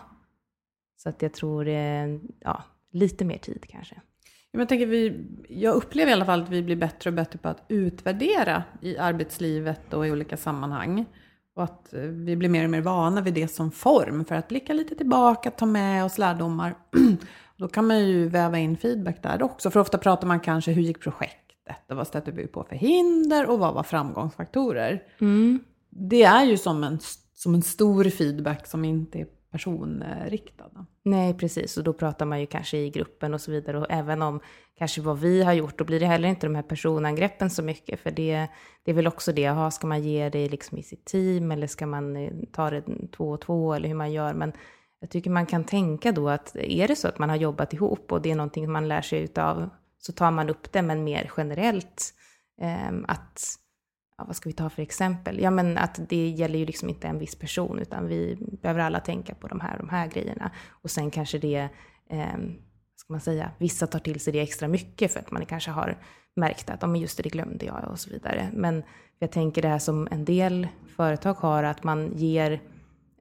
[0.97, 2.07] Så att jag tror, eh,
[2.39, 3.95] ja, lite mer tid kanske.
[4.51, 7.49] Jag, tänker vi, jag upplever i alla fall att vi blir bättre och bättre på
[7.49, 11.05] att utvärdera i arbetslivet och i olika sammanhang.
[11.55, 14.47] Och att eh, vi blir mer och mer vana vid det som form för att
[14.47, 16.75] blicka lite tillbaka, ta med oss lärdomar.
[17.57, 19.71] Då kan man ju väva in feedback där också.
[19.71, 23.49] För ofta pratar man kanske hur gick projektet och vad stötte vi på för hinder
[23.49, 25.03] och vad var framgångsfaktorer.
[25.89, 26.99] Det är ju som en,
[27.35, 30.85] som en stor feedback som inte är personriktad.
[31.03, 31.77] Nej, precis.
[31.77, 33.77] Och då pratar man ju kanske i gruppen och så vidare.
[33.79, 34.39] Och även om
[34.77, 37.99] kanske vad vi har gjort, då blir det heller inte de här personangreppen så mycket.
[37.99, 38.47] För det,
[38.83, 41.67] det är väl också det, aha, ska man ge det liksom i sitt team eller
[41.67, 42.83] ska man eh, ta det
[43.17, 44.33] två och två eller hur man gör.
[44.33, 44.53] Men
[44.99, 48.11] jag tycker man kan tänka då att är det så att man har jobbat ihop
[48.11, 51.31] och det är någonting man lär sig utav, så tar man upp det, men mer
[51.37, 52.13] generellt.
[52.61, 53.59] eh, att
[54.19, 55.39] ja, vad ska vi ta för exempel?
[55.39, 58.99] Ja, men att det gäller ju liksom inte en viss person, utan vi behöver alla
[58.99, 60.51] tänka på de här, de här grejerna.
[60.69, 61.69] Och sen kanske det,
[62.09, 65.45] eh, vad ska man säga, vissa tar till sig det extra mycket för att man
[65.45, 65.97] kanske har
[66.35, 68.49] märkt att, ja men just det, det glömde jag och så vidare.
[68.53, 68.83] Men
[69.19, 72.61] jag tänker det här som en del företag har, att man ger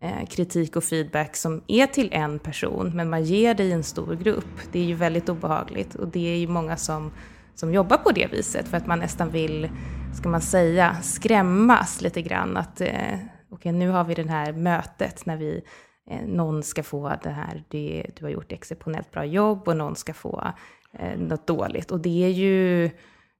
[0.01, 3.85] eh, kritik och feedback som är till en person, men man ger det i en
[3.85, 4.73] stor grupp.
[4.73, 7.13] Det är ju väldigt obehagligt och det är ju många som,
[7.59, 9.71] som jobbar på det viset för att man nästan vill,
[10.15, 12.57] ska man säga, skrämmas lite grann.
[12.57, 13.19] Att eh,
[13.51, 15.63] okej, nu har vi det här mötet när vi
[16.11, 19.97] eh, någon ska få det här, det, du har gjort exceptionellt bra jobb och någon
[19.97, 20.53] ska få
[20.99, 21.91] eh, något dåligt.
[21.91, 22.91] Och det är ju,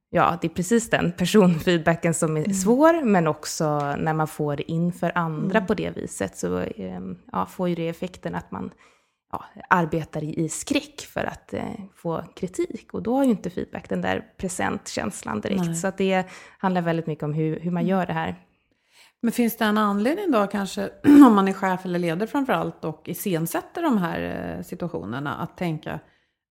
[0.09, 4.71] ja, det är precis den personfeedbacken som är svår, men också när man får det
[4.71, 7.01] inför andra på det viset så eh,
[7.31, 8.71] ja, får ju det effekten att man
[9.31, 11.63] ja, arbetar i, skräck för att eh,
[11.95, 12.93] få kritik.
[12.93, 15.65] Och då har ju inte feedback den där presentkänslan direkt.
[15.65, 15.75] Nej.
[15.75, 16.25] Så att det
[16.57, 18.35] handlar väldigt mycket om hur, hur man gör det här.
[19.21, 22.85] Men finns det en anledning då kanske, om man är chef eller ledare framför allt
[22.85, 25.99] och iscensätter de här eh, situationerna, att tänka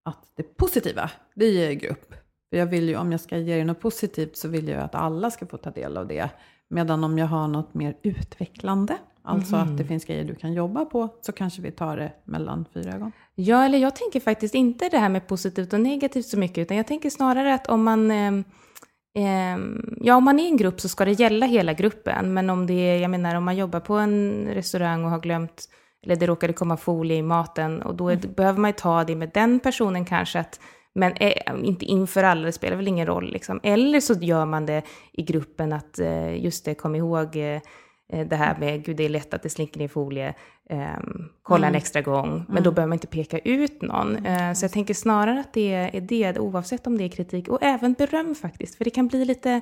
[0.05, 2.15] att det positiva, det ger grupp.
[2.51, 4.95] För jag vill ju, om jag ska ge det något positivt så vill jag att
[4.95, 6.31] alla ska få ta del av det.
[6.71, 9.69] Medan om jag har något mer utvecklande, alltså Mhm.
[9.69, 12.93] att det finns grejer du kan jobba på, så kanske vi tar det mellan fyra
[12.93, 13.13] ögon.
[13.35, 16.77] Ja, eller jag tänker faktiskt inte det här med positivt och negativt så mycket, utan
[16.77, 18.11] jag tänker snarare att om man...
[18.11, 18.45] ehm,
[19.15, 22.67] ehm, ja, om man är en grupp så ska det gälla hela gruppen, men om
[22.67, 25.69] det är, jag menar om man jobbar på en restaurang och har glömt,
[26.05, 29.17] eller det råkade komma folie i maten, och då är, behöver man ju ta det
[29.17, 30.61] med den personen kanske, att,
[30.99, 33.61] men eh, inte inför alla, det spelar väl ingen roll liksom.
[33.63, 34.83] Eller så gör man det
[35.13, 37.61] i gruppen att, eh, just det, kom ihåg eh,
[38.27, 40.35] det här med, gud det är lätt att det slinker ner folie,
[40.71, 44.27] ehm, kolla en extra gång, men då behöver man inte peka ut någon.
[44.27, 47.63] Eh, så jag tänker snarare att det är det, oavsett om det är kritik, och
[47.63, 49.61] även beröm faktiskt, för det kan bli lite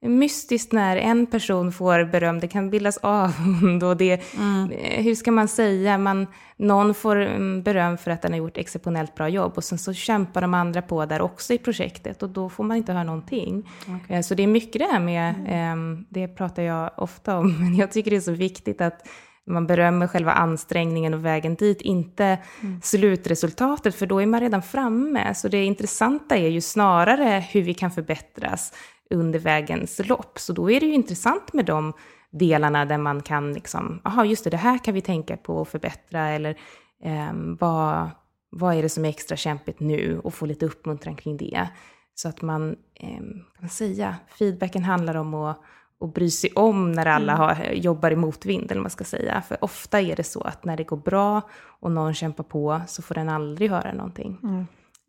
[0.00, 5.30] mystiskt när en person får beröm, det kan bildas avund och det, eh, hur ska
[5.32, 9.52] man säga, man, någon får mm, beröm för att den har gjort exceptionellt bra jobb
[9.56, 12.76] och sen så kämpar de andra på där också i projektet och då får man
[12.76, 13.68] inte höra någonting.
[14.08, 17.76] Eh, Så det är mycket det här med, ehm, det pratar jag ofta om, men
[17.76, 19.06] jag tycker det är så viktigt att
[19.46, 22.38] man berömmer själva ansträngningen och vägen dit, inte
[22.82, 25.34] slutresultatet, för då är man redan framme.
[25.34, 28.72] Så det intressanta är ju snarare hur vi kan förbättras
[29.10, 30.38] under vägens lopp.
[30.38, 31.92] Så då är det ju intressant med de
[32.30, 35.68] delarna där man kan liksom, jaha just det, det här kan vi tänka på och
[35.68, 36.58] förbättra, eller
[37.04, 38.10] ehm, vad,
[38.50, 41.68] vad är det som är extra kämpigt nu och få lite uppmuntran kring det.
[42.14, 45.60] Så att man, ehm, kan säga, feedbacken handlar om att
[46.00, 49.42] och bry sig om när alla har, jobbar i motvind, eller vad man ska säga.
[49.48, 51.42] För ofta är det så att när det går bra
[51.80, 54.38] och någon kämpar på så får den aldrig höra någonting.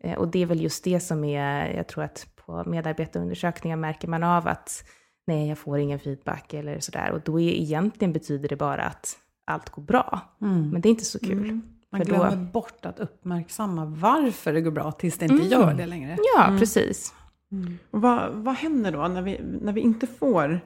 [0.03, 4.07] Eh, Och det är väl just det som är, jag tror att på medarbetarundersökningar märker
[4.07, 4.83] man av att
[5.27, 7.11] nej, jag får ingen feedback eller sådär.
[7.11, 10.19] Och då är egentligen betyder det bara att allt går bra.
[10.71, 11.59] Men det är inte så kul.
[11.91, 15.73] Man För då- glömmer bort att uppmärksamma varför det går bra tills det inte gör
[15.73, 16.17] det längre.
[16.35, 17.13] Ja, precis.
[17.91, 20.59] Och vad, vad händer då när vi, när vi inte får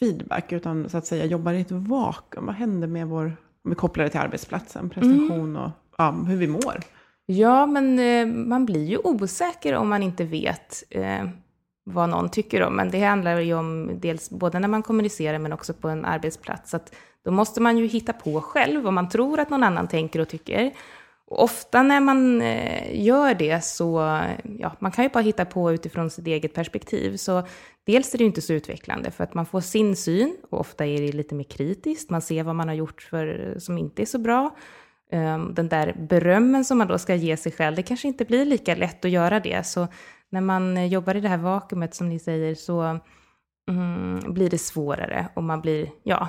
[0.00, 2.46] feedback utan så att säga jobbar i ett vakuum?
[2.46, 3.24] Vad händer med vår,
[3.64, 6.80] om vi kopplar det till arbetsplatsen, prestation och ja, hur vi mår?
[7.26, 11.28] Ja, men eh, man blir ju osäker om man inte vet eh,
[11.84, 12.76] vad någon tycker om.
[12.76, 16.74] Men det handlar ju om dels både när man kommunicerar men också på en arbetsplats.
[16.74, 20.20] Att då måste man ju hitta på själv vad man tror att någon annan tänker
[20.20, 20.72] och tycker.
[21.26, 24.20] Och ofta när man eh, gör det så,
[24.58, 27.16] ja, man kan ju bara hitta på utifrån sitt eget perspektiv.
[27.16, 27.42] Så
[27.84, 30.86] dels är det ju inte så utvecklande för att man får sin syn och ofta
[30.86, 32.10] är det lite mer kritiskt.
[32.10, 34.56] Man ser vad man har gjort för, som inte är så bra.
[35.10, 38.44] Ehm, den där berömmen som man då ska ge sig själv, det kanske inte blir
[38.44, 39.66] lika lätt att göra det.
[39.66, 39.88] Så
[40.30, 42.98] när man eh, jobbar i det här vakuumet som ni säger så
[43.70, 46.28] mm, blir det svårare och man blir, ja,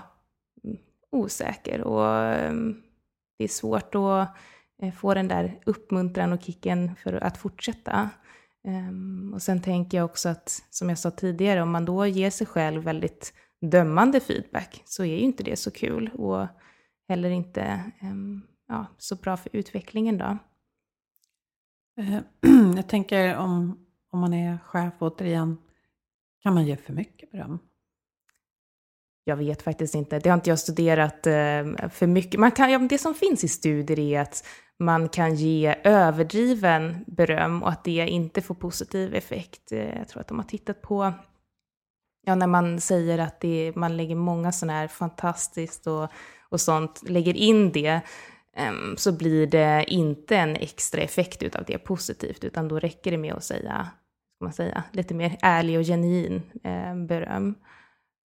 [0.64, 0.78] mm,
[1.12, 1.82] osäker.
[1.82, 2.82] Och ehm,
[3.38, 4.30] det är svårt att
[4.82, 8.10] eh, få den där uppmuntran och kicken för att fortsätta.
[8.68, 12.30] Um, och sen tänker jag också att, som jag sa tidigare, om man då ger
[12.30, 16.10] sig själv väldigt dömande feedback så är ju inte det så kul.
[16.14, 16.48] Och
[17.10, 20.38] heller inte um, ja, så bra för utvecklingen då.
[21.98, 22.20] Eh,
[22.76, 25.58] Jag tänker om, om man är chef återigen,
[26.44, 27.60] kan man ge för mycket beröm?
[29.24, 30.20] Jag vet faktiskt inte.
[30.20, 32.40] Det har inte jag studerat eh, för mycket.
[32.40, 34.46] Man kan, ja, det som finns i studier är att
[34.80, 39.72] man kan ge överdriven beröm och att det inte får positiv effekt.
[39.72, 41.14] Eh, Jag tror att de har tittat på
[42.28, 46.10] ja, när man säger att det, man lägger många sådana här fantastiskt och,
[46.50, 48.02] och sånt, lägger in det,
[48.98, 53.34] så blir det inte en extra effekt utav det positivt, utan då räcker det med
[53.34, 53.88] att säga,
[54.36, 57.56] ska man säga, lite mer ärlig och genuin eh, beröm.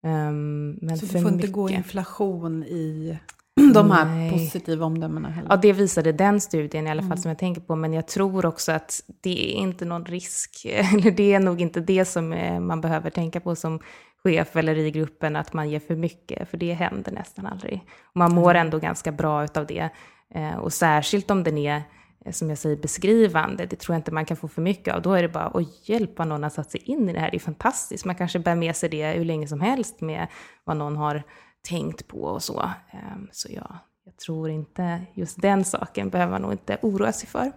[0.05, 3.17] Em, men Så det får inte gå inflation i
[3.73, 4.31] de här Nej.
[4.31, 5.49] positiva omdömena heller?
[5.49, 8.45] Ja, det visade den studien i alla fall som jag tänker på, men jag tror
[8.45, 12.59] också att det är inte någon risk, eller det är nog inte det som eh,
[12.59, 13.79] man behöver tänka på som
[14.23, 17.83] chef eller i gruppen, att man ger för mycket, för det händer nästan aldrig.
[18.15, 19.89] Man mår ändå ganska bra utav det,
[20.35, 21.81] Eh, och särskilt om den är,
[22.25, 25.01] eh, som jag säger, beskrivande, det tror jag inte man kan få för mycket av.
[25.01, 27.31] Då är det bara, oj, hjälp vad någon har satt sig in i det här,
[27.31, 28.05] det är fantastiskt.
[28.05, 30.27] Man kanske bär med sig det hur länge som helst med
[30.63, 31.23] vad någon har
[31.69, 32.61] tänkt på och så.
[32.91, 37.29] Ehm, Så ja, jag tror inte just den saken behöver man nog inte oroa sig
[37.29, 37.51] för.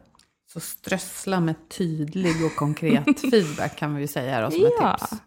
[0.53, 4.95] Så strössla med tydlig och konkret feedback kan vi ju säga då, som Ja.
[4.95, 5.23] ett tips.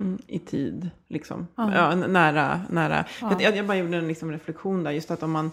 [0.00, 1.46] Mm, I tid, liksom.
[1.56, 1.74] Ja.
[1.74, 1.94] Ja.
[1.94, 2.60] nära.
[2.70, 3.04] nära.
[3.20, 3.36] Ja.
[3.40, 5.50] Jag, jag bara gjorde en liksom reflektion där, just att om man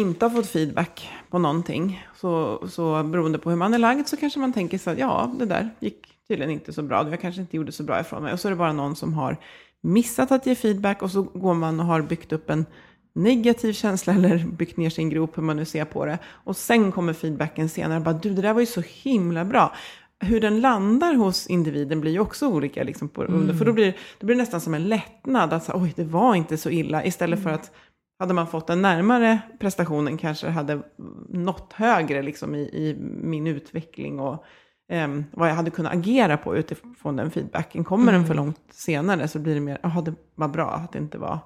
[0.00, 4.16] inte har fått feedback på någonting, så, så beroende på hur man är lagd, så
[4.16, 7.40] kanske man tänker så att ja, det där gick tydligen inte så bra, jag kanske
[7.40, 8.32] inte gjorde så bra ifrån mig.
[8.32, 9.36] Och så är det bara någon som har
[9.80, 12.66] missat att ge feedback, och så går man och har byggt upp en
[13.14, 16.18] negativ känsla eller byggt ner sin grop, hur man nu ser på det.
[16.26, 19.72] Och sen kommer feedbacken senare, bara du det där var ju så himla bra.
[20.20, 22.82] Hur den landar hos individen blir ju också olika.
[22.82, 23.58] Liksom på, mm.
[23.58, 26.56] För då blir, då blir det nästan som en lättnad, att oj, det var inte
[26.56, 27.04] så illa.
[27.04, 27.72] Istället för att
[28.18, 30.82] hade man fått en närmare prestationen kanske hade
[31.28, 34.44] nått högre liksom, i, i min utveckling och
[34.92, 37.84] um, vad jag hade kunnat agera på utifrån den feedbacken.
[37.84, 38.14] Kommer mm.
[38.14, 41.18] den för långt senare så blir det mer, jaha det var bra att det inte
[41.18, 41.38] var.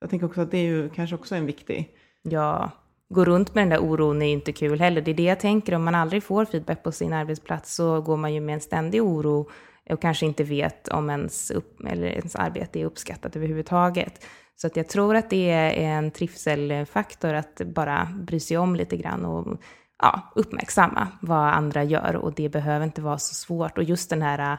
[0.00, 1.96] Jag tänker också att det är ju kanske också en viktig...
[2.22, 2.70] Ja,
[3.10, 5.00] gå runt med den där oron är inte kul heller.
[5.00, 8.16] Det är det jag tänker, om man aldrig får feedback på sin arbetsplats så går
[8.16, 9.50] man ju med en ständig oro
[9.90, 14.26] och kanske inte vet om ens, upp, eller ens arbete är uppskattat överhuvudtaget.
[14.56, 18.96] Så att jag tror att det är en trivselfaktor att bara bry sig om lite
[18.96, 19.60] grann och
[20.02, 23.78] ja, uppmärksamma vad andra gör och det behöver inte vara så svårt.
[23.78, 24.58] Och just den här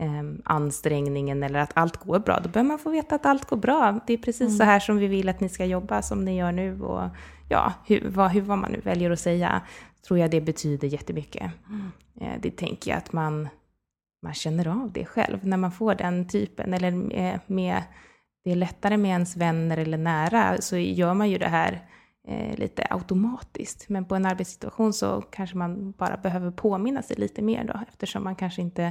[0.00, 3.56] eh, ansträngningen eller att allt går bra, då behöver man få veta att allt går
[3.56, 4.00] bra.
[4.06, 4.56] Det är precis mm.
[4.56, 6.82] så här som vi vill att ni ska jobba, som ni gör nu.
[6.82, 7.02] Och
[7.50, 9.62] ja, hur, vad, hur, vad man nu väljer att säga,
[10.06, 11.52] tror jag det betyder jättemycket.
[11.68, 11.90] Mm.
[12.20, 13.48] Eh, det tänker jag att man,
[14.22, 17.82] man känner av det själv när man får den typen, eller med, med
[18.44, 21.88] det är lättare med ens vänner eller nära, så gör man ju det här
[22.28, 23.88] eh, lite automatiskt.
[23.88, 28.24] Men på en arbetssituation så kanske man bara behöver påminna sig lite mer då, eftersom
[28.24, 28.84] man kanske inte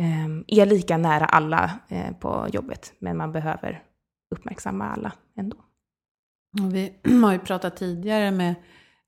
[0.00, 3.82] eh, är lika nära alla eh, på jobbet, men man behöver
[4.34, 5.56] uppmärksamma alla ändå.
[6.52, 8.54] Vi har ju pratat tidigare med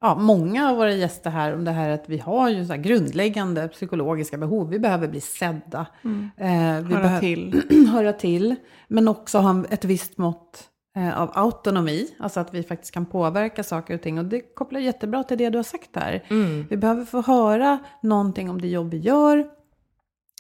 [0.01, 3.69] ja, många av våra gäster här om det här att vi har ju så grundläggande
[3.69, 4.69] psykologiska behov.
[4.69, 5.87] Vi behöver bli sedda.
[6.05, 6.31] Mm.
[6.37, 7.63] Eh, vi höra till.
[7.93, 8.57] höra till.
[8.89, 12.09] Men också ha ett visst mått eh, av autonomi.
[12.19, 14.19] Alltså att vi faktiskt kan påverka saker och ting.
[14.19, 16.25] Och det kopplar jättebra till det du har sagt här.
[16.29, 16.67] Mm.
[16.71, 19.60] Vi behöver få höra någonting om det jobb vi gör.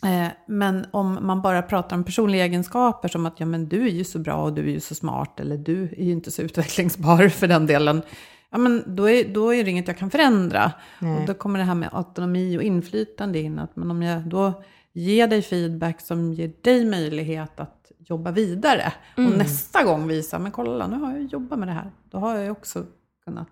[0.04, 3.90] Eh, men om man bara pratar om personliga egenskaper som att ja, men du är
[3.90, 6.42] ju så bra och du är ju så smart eller du är ju inte så
[6.48, 8.02] utvecklingsbar för den delen
[8.50, 10.72] ja, men då, är, då är det inget jag kan förändra.
[10.98, 11.20] Nej.
[11.20, 13.58] Och då kommer det här med autonomi och inflytande in.
[13.58, 18.92] Att, men om jag då ger dig feedback som ger dig möjlighet att jobba vidare.
[19.16, 19.32] Mm.
[19.32, 21.90] Och nästa gång visa, men kolla nu har jag jobbat med det här.
[22.10, 22.86] Då har jag också
[23.24, 23.48] kunnat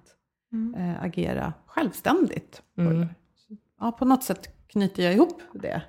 [0.53, 0.75] mm.
[0.75, 2.63] äh, agera självständigt.
[2.79, 3.07] Mm.
[3.81, 5.83] Ja, på något sätt knyter jag ihop det.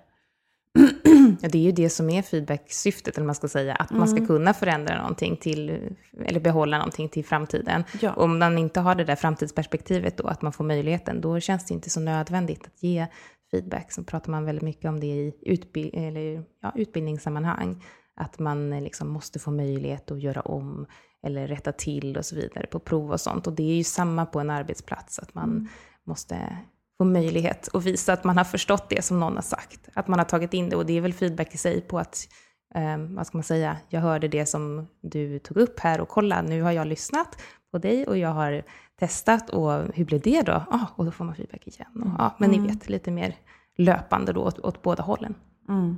[1.42, 4.00] Ja, det är ju det som är feedback-syftet, eller man ska säga, att mm.
[4.00, 4.28] man ska mm.
[4.28, 5.90] kunna förändra någonting till,
[6.26, 7.84] eller behålla någonting till framtiden.
[8.02, 8.14] Ja.
[8.14, 11.74] Om man inte har det där framtidsperspektivet då, att man får möjligheten, då känns det
[11.74, 13.08] inte så nödvändigt att ge
[13.52, 13.92] feedback.
[13.92, 17.84] Så pratar man väldigt mycket om det i utbild eller, ja, utbildningssammanhang,
[18.16, 20.86] att man liksom måste få möjlighet att göra om
[21.24, 23.48] eller rätta till och så vidare på prov och sånt.
[23.48, 25.68] Och det är ju samma på en arbetsplats, att man mm.
[26.04, 26.58] måste
[27.00, 29.90] få möjlighet att visa att man har förstått det som någon har sagt.
[29.94, 32.28] Att man har tagit in det och det är väl feedback i sig på att,
[32.76, 36.42] eh, vad ska man säga, jag hörde det som du tog upp här och kolla,
[36.42, 38.64] nu har jag lyssnat på dig och jag har
[39.00, 40.52] testat och hur blev det då?
[40.52, 42.04] Ah, och då får man feedback igen.
[42.04, 42.64] Och, ah, men mm.
[42.64, 43.36] ni vet, lite mer
[43.78, 45.36] löpande då åt, åt båda hållen.
[45.70, 45.98] Mm.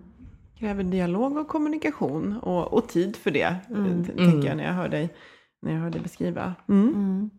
[0.59, 4.05] Kräver dialog och kommunikation och, och tid för det, mm.
[4.05, 4.57] tänker jag mm.
[4.57, 5.13] när jag hör dig,
[5.61, 6.55] när jag hör dig beskriva.
[6.69, 7.29] Mm.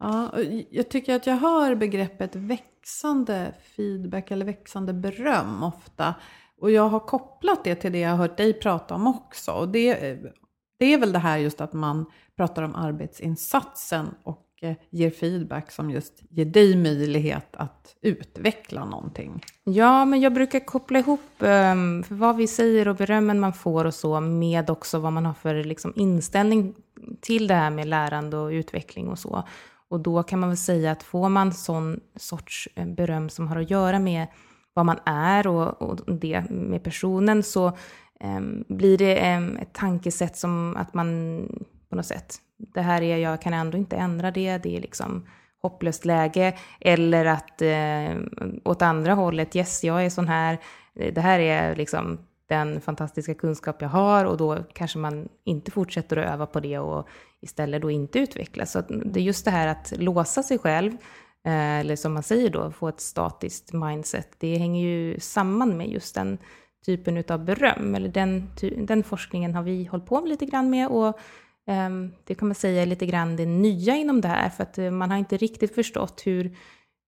[0.00, 0.32] Ja,
[0.70, 6.14] jag tycker att jag hör begreppet växande feedback eller växande beröm ofta.
[6.60, 9.52] Och jag har kopplat det till det jag har hört dig prata om också.
[9.52, 10.18] Och det,
[10.78, 15.70] det är väl det här just att man pratar om arbetsinsatsen och eh, ger feedback
[15.70, 19.44] som just ger dig möjlighet att utveckla någonting.
[19.64, 23.94] Ja, men jag brukar koppla ihop um, vad vi säger och berömmen man får och
[23.94, 26.74] så med också vad man har för liksom, inställning
[27.20, 29.44] till det här med lärande och utveckling och så.
[29.90, 33.56] Och då kan man väl säga att får man sån sorts eh, beröm som har
[33.56, 34.26] att göra med
[34.74, 37.72] vad man är och, och det med personen så
[38.24, 41.08] um, blir det um, ett tankesätt som att man
[41.88, 45.26] på något sätt, det här är jag kan ändå inte ändra det, det är liksom
[45.62, 46.54] hopplöst läge.
[46.80, 48.22] Eller att uh,
[48.64, 50.58] åt andra hållet, yes jag är sån här,
[50.94, 52.18] det här är liksom
[52.50, 56.78] den fantastiska kunskap jag har och då kanske man inte fortsätter att öva på det
[56.78, 57.08] och
[57.40, 58.72] istället då inte utvecklas.
[58.72, 60.92] Så det är just det här att låsa sig själv,
[61.46, 65.88] eh, eller som man säger då, få ett statiskt mindset, det hänger ju samman med
[65.88, 66.38] just den
[66.86, 68.50] typen av beröm, eller den,
[68.86, 71.18] den forskningen har vi hållit på med lite grann med och
[71.86, 74.78] um, det kan man säga är lite grann det nya inom det här, för att
[74.78, 76.56] eh, man har inte riktigt förstått hur,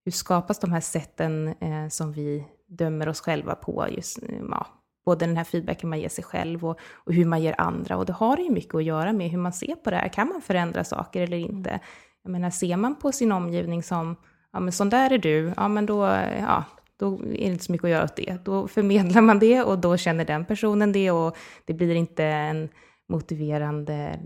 [0.04, 4.66] hur skapas de här sätten uh, som vi dömer oss själva på, just, uh, ja,
[5.05, 7.96] både den här feedbacken man ger sig själv och, och, hur man ger andra.
[7.96, 10.09] Och det har ju mycket att göra med hur man ser på det här.
[10.09, 11.80] Kan man förändra saker eller inte?
[12.22, 14.16] Jag menar, ser man på sin omgivning som,
[14.53, 16.05] ja men sån där är du, ja men då,
[16.40, 16.64] ja,
[16.96, 18.44] då är det inte så mycket att göra åt det.
[18.44, 22.68] Då förmedlar man det och då känner den personen det och det blir inte en
[23.09, 24.20] motiverande,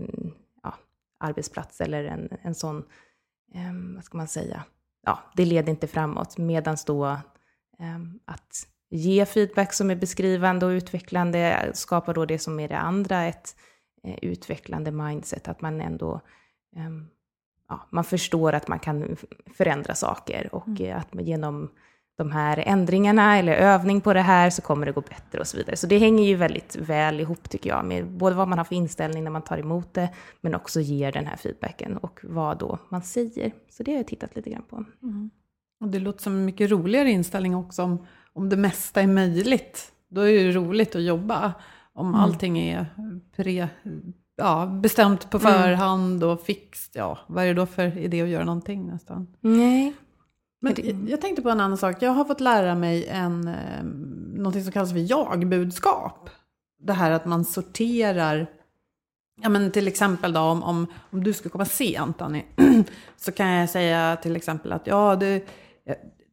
[0.63, 0.73] ja,
[1.19, 2.77] arbetsplats eller en, en sån,
[3.53, 4.63] eh, vad ska man säga,
[5.05, 6.37] ja, det leder inte framåt.
[6.37, 7.05] Medan då
[7.79, 12.77] eh, att ge feedback som är beskrivande och utvecklande skapar då det som är det
[12.77, 13.55] andra, ett
[14.03, 16.21] eh, utvecklande mindset, att man ändå
[16.75, 17.07] ehm,
[17.69, 19.17] ja, man förstår att man kan
[19.57, 20.85] förändra saker och mm.
[20.85, 21.69] Eh, att genom
[22.17, 25.57] de här ändringarna eller övning på det här så kommer det gå bättre och så
[25.57, 25.75] vidare.
[25.75, 28.75] Så det hänger ju väldigt väl ihop tycker jag med både vad man har för
[28.75, 30.09] inställning när man tar emot det
[30.41, 33.51] men också ger den här feedbacken och vad då man säger.
[33.69, 34.85] Så det har jag tittat lite grann på.
[35.03, 35.29] Mm.
[35.79, 38.05] Och det låter som en mycket roligare inställning också om,
[38.37, 39.91] om det mesta är möjligt.
[40.09, 41.53] Då är det roligt att jobba.
[41.93, 42.19] Om mm.
[42.19, 42.85] allting är
[43.35, 43.69] pre,
[44.35, 45.53] ja, bestämt på mm.
[45.53, 49.27] förhand och fixt, ja, vad är det då för idé att göra någonting nästan?
[49.39, 49.93] Nej.
[50.59, 50.75] Men
[51.07, 52.01] jag tänkte på en annan sak.
[52.01, 53.83] Jag har fått lära mig en, eh,
[54.35, 56.29] någonting som kallas för jag-budskap.
[56.79, 58.47] Det här att man sorterar
[59.41, 62.45] Ja, men till exempel då, om, om, om du skulle komma sent, Annie,
[63.17, 65.47] så kan jag säga till exempel att ja, det,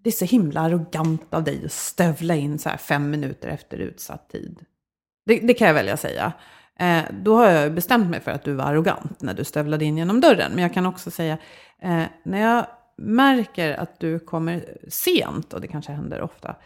[0.04, 3.76] det är så himla arrogant av dig att stövla in så här fem minuter efter
[3.76, 4.60] utsatt tid.
[5.26, 6.32] Det, det kan jag välja säga.
[6.78, 9.98] Eh, då har jag bestämt mig för att du var arrogant när du stövlade in
[9.98, 10.52] genom dörren.
[10.52, 11.38] Men jag kan också säga,
[11.82, 16.56] eh, när jag märker att du kommer sent, och det kanske händer ofta,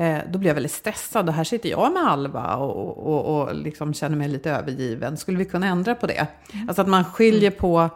[0.00, 1.28] eh, då blir jag väldigt stressad.
[1.28, 5.16] Och här sitter jag med Alva och, och, och liksom känner mig lite övergiven.
[5.16, 6.26] Skulle vi kunna ändra på det?
[6.52, 6.68] Mm.
[6.68, 7.90] Alltså att man skiljer på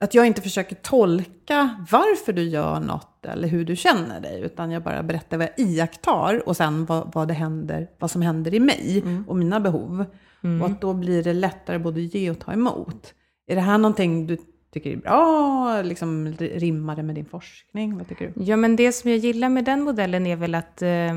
[0.00, 4.70] att jag inte försöker tolka varför du gör något eller hur du känner dig, utan
[4.70, 8.54] jag bara berättar vad jag iakttar och sen vad, vad, det händer, vad som händer
[8.54, 9.24] i mig mm.
[9.28, 10.04] och mina behov.
[10.44, 10.62] Mm.
[10.62, 13.14] Och att då blir det lättare både ge och ta emot.
[13.46, 14.36] Är det här någonting du
[14.72, 15.82] tycker är bra?
[15.82, 17.98] Liksom, rimmar det med din forskning?
[17.98, 18.44] Vad tycker du?
[18.44, 21.14] Ja, men det som jag gillar med den modellen är väl att eh,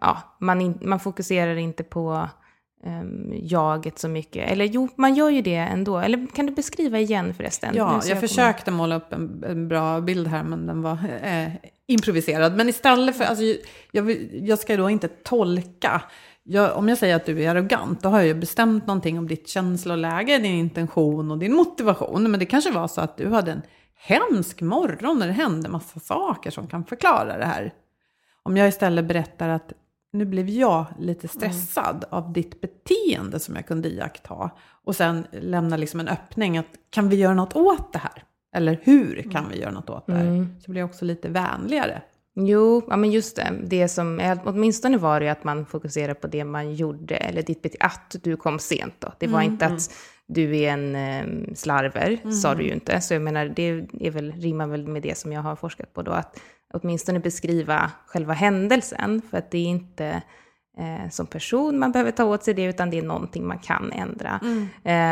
[0.00, 2.28] ja, man, in, man fokuserar inte på
[2.86, 3.02] eh,
[3.42, 4.50] jaget så mycket.
[4.50, 5.98] Eller jo, man gör ju det ändå.
[5.98, 7.74] Eller kan du beskriva igen förresten?
[7.76, 11.48] Ja, jag, jag försökte måla upp en, en, bra bild här, men den var eh,
[11.86, 12.56] improviserad.
[12.56, 13.44] Men istället för, alltså,
[13.90, 16.02] jag, jag ska då inte tolka
[16.44, 19.28] jag, om jag säger att du är arrogant, då har jag ju bestämt någonting om
[19.28, 22.30] ditt känsloläge, din intention och din motivation.
[22.30, 23.62] Men det kanske var så att du hade en
[23.94, 27.72] hemsk morgon när det hände massa saker som kan förklara det här.
[28.42, 29.72] Om jag istället berättar att
[30.12, 32.08] nu blev jag lite stressad mm.
[32.10, 34.50] av ditt beteende som jag kunde iaktta.
[34.84, 38.24] Och sen lämna liksom en öppning att kan vi göra något åt det här?
[38.54, 40.24] Eller hur kan vi göra något åt det här?
[40.24, 40.60] Mm.
[40.60, 42.02] Så blir jag också lite vänligare.
[42.34, 43.52] Jo, ja, men just det.
[43.64, 47.86] det som, åtminstone var det att man fokuserade på det man gjorde, eller ditt beteende,
[47.86, 49.12] att du kom sent då.
[49.18, 49.76] Det var mm, inte mm.
[49.76, 49.90] att
[50.26, 52.32] du är en um, slarver, mm.
[52.32, 53.00] sa du ju inte.
[53.00, 56.02] Så jag menar, det är väl, rimmar väl med det som jag har forskat på
[56.02, 56.40] då, att
[56.72, 60.22] åtminstone beskriva själva händelsen, för att det är inte
[60.78, 63.92] eh, som person man behöver ta åt sig det, utan det är någonting man kan
[63.92, 64.40] ändra.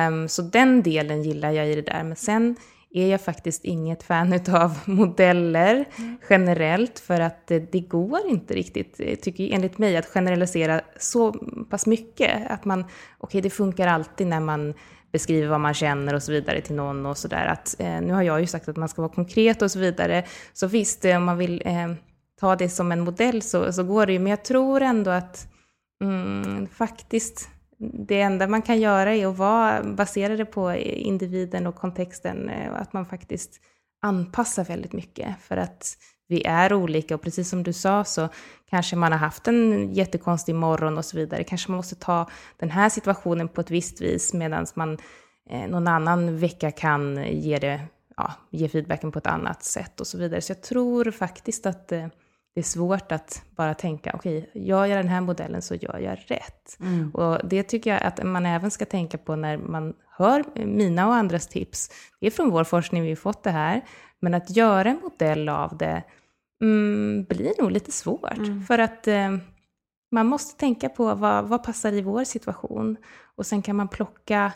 [0.09, 2.57] Um, så den delen gillar jag i det där, men sen
[2.91, 6.17] är jag faktiskt inget fan av modeller mm.
[6.31, 11.33] generellt för att det, det, går inte riktigt, eh, tycker enligt mig, att generalisera så
[11.71, 12.51] pass mycket.
[12.51, 14.75] Att man, okej okay, det funkar alltid när man
[15.13, 17.59] beskriver vad man känner och så vidare till någon och sådär.
[17.79, 20.25] eh, nu har jag ju sagt att man ska vara konkret och så vidare.
[20.53, 21.93] Så visst, eh, om man vill eh,
[22.41, 25.49] ta det som en modell så, så går det ju, men jag tror ändå att
[26.03, 27.49] mm, faktiskt
[28.07, 32.81] det enda man kan göra är att vara, baserade på individen och kontexten, eh, och
[32.81, 33.61] att man faktiskt
[34.03, 35.35] anpassar väldigt mycket.
[35.41, 35.97] För att
[36.31, 38.29] vi är olika och precis som du sa så
[38.71, 41.45] kanske man har haft en jättekonstig morgon och så vidare.
[41.45, 42.27] Kanske man måste ta
[42.57, 44.99] den här situationen på ett visst vis medan man
[45.51, 47.81] eh, någon annan vecka kan ge, det,
[48.17, 50.41] ja, ge feedbacken på ett annat sätt och så vidare.
[50.41, 52.07] Så jag tror faktiskt att eh,
[52.55, 55.99] det är svårt att bara tänka, okej, okay, gör jag den här modellen så gör
[55.99, 56.77] jag rätt.
[56.81, 57.11] Mm.
[57.11, 61.15] Och det tycker jag att man även ska tänka på när man hör mina och
[61.15, 61.91] andras tips.
[62.21, 63.81] Det är från vår forskning vi fått det här,
[64.21, 66.03] men att göra en modell av det
[66.61, 68.39] mm, blir nog lite svårt.
[68.39, 68.63] Mm.
[68.63, 69.37] För att eh,
[70.11, 72.97] man måste tänka på vad, vad passar i vår situation.
[73.35, 74.53] Och sen kan man plocka,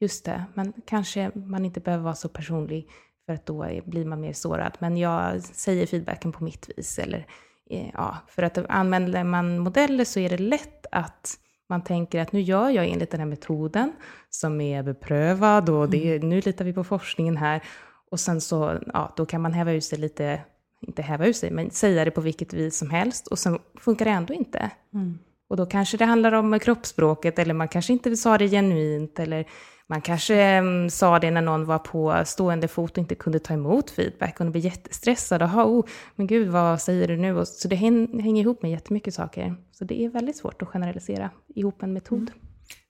[0.00, 2.90] just det, men kanske man inte behöver vara så personlig
[3.26, 4.76] för att då blir man mer sårad.
[4.78, 6.98] Men jag säger feedbacken på mitt vis.
[6.98, 7.26] Eller,
[7.70, 11.38] eh, ja, för att använder man modeller så är det lätt att
[11.68, 13.92] man tänker att nu gör jag enligt den här metoden
[14.30, 16.28] som är beprövad och det, mm.
[16.28, 17.62] nu litar vi på forskningen här.
[18.10, 20.40] Och sen så, ja, då kan man häva ut sig lite,
[20.86, 24.04] inte häva ut sig, men säga det på vilket vis som helst och sen funkar
[24.04, 24.70] det ändå inte.
[24.94, 25.18] Mm.
[25.48, 29.46] Och då kanske det handlar om kroppsspråket eller man kanske inte sa det genuint eller
[29.90, 33.54] man kanske um, sa det när någon var på stående fot och inte kunde ta
[33.54, 35.44] emot feedback och blev jättestressade.
[35.44, 35.84] Aha, oh,
[36.16, 37.36] men gud, vad säger du nu?
[37.36, 39.54] Och, så det hänger ihop med jättemycket saker.
[39.72, 42.18] Så det är väldigt svårt att generalisera ihop en metod.
[42.18, 42.32] Mm.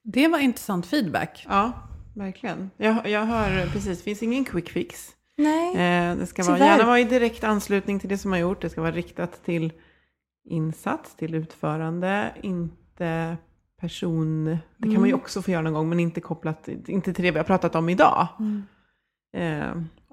[0.03, 1.47] Det var intressant feedback.
[1.49, 1.73] Ja,
[2.15, 2.71] verkligen.
[2.77, 5.15] Jag, jag hör precis, det finns ingen quick fix.
[5.39, 8.61] Nej, Eh, det ska vara, gärna vara i direkt anslutning till det som har gjort.
[8.63, 9.73] Det ska vara riktat till
[10.45, 13.37] insats, till utförande, inte
[13.81, 14.45] person...
[14.77, 15.15] Det kan man ju Mm.
[15.21, 17.89] också få göra någon gång, men inte kopplat inte till det vi har pratat om
[17.89, 18.29] idag.
[19.37, 19.59] Eh,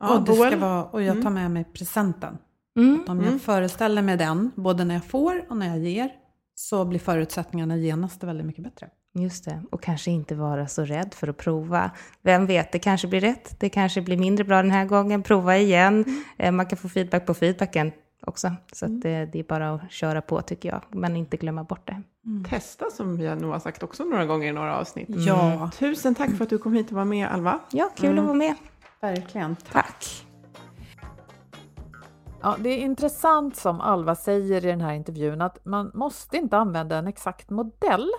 [0.02, 1.34] ja, och, det ska vara, och jag tar Mm.
[1.34, 2.38] med mig presenten.
[2.78, 3.04] mm.
[3.08, 3.40] Om jag Mm.
[3.40, 6.10] föreställer mig den, både när jag får och när jag ger,
[6.56, 8.90] så blir förutsättningarna genast väldigt mycket bättre.
[9.18, 11.92] Just det, och kanske inte vara så rädd för att prova.
[12.22, 15.58] Vem vet, det kanske blir rätt, det kanske blir mindre bra den här gången, prova
[15.58, 16.06] igen.
[16.38, 17.92] Eh, Man kan få feedback på feedbacken
[18.26, 18.52] också.
[18.74, 21.88] Så att det, det är bara att köra på tycker jag, men inte glömma bort
[21.88, 22.02] det.
[22.50, 25.08] Testa som jag nog har sagt också några gånger i några avsnitt.
[25.10, 27.60] Ja, Tusen tack för att du kom hit och var med Alva.
[27.72, 28.56] Ja, kul att vara med.
[29.02, 29.56] verkligen.
[29.72, 30.26] Tack.
[32.42, 36.58] Ja, det är intressant som Alva säger i den här intervjun att man måste inte
[36.58, 38.10] använda en exakt modell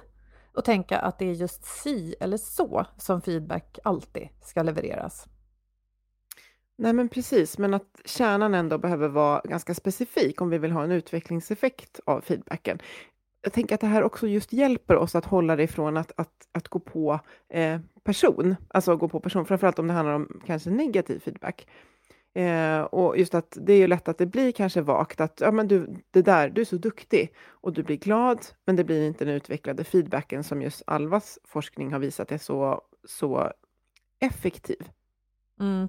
[0.57, 5.27] och tänka att det är just si eller så som feedback alltid ska levereras.
[6.79, 10.85] Nej men precis, men att kärnan ändå behöver vara ganska specifik om vi vill ha
[10.85, 12.79] en utvecklingseffekt av feedbacken.
[13.43, 16.49] Jag tänker att det här också just hjälper oss att hålla det ifrån att, att,
[16.53, 20.71] att gå på eh, person, alltså gå på person, framförallt om det handlar om kanske
[20.71, 21.67] negativ feedback.
[22.37, 25.51] Eh, och just att det är ju lätt att det blir kanske vagt att ja,
[25.51, 29.07] men du, det där, du är så duktig och du blir glad, men det blir
[29.07, 33.53] inte den utvecklade feedbacken som just Alvas forskning har visat är så, så
[34.21, 34.89] effektiv.
[35.61, 35.89] Mm.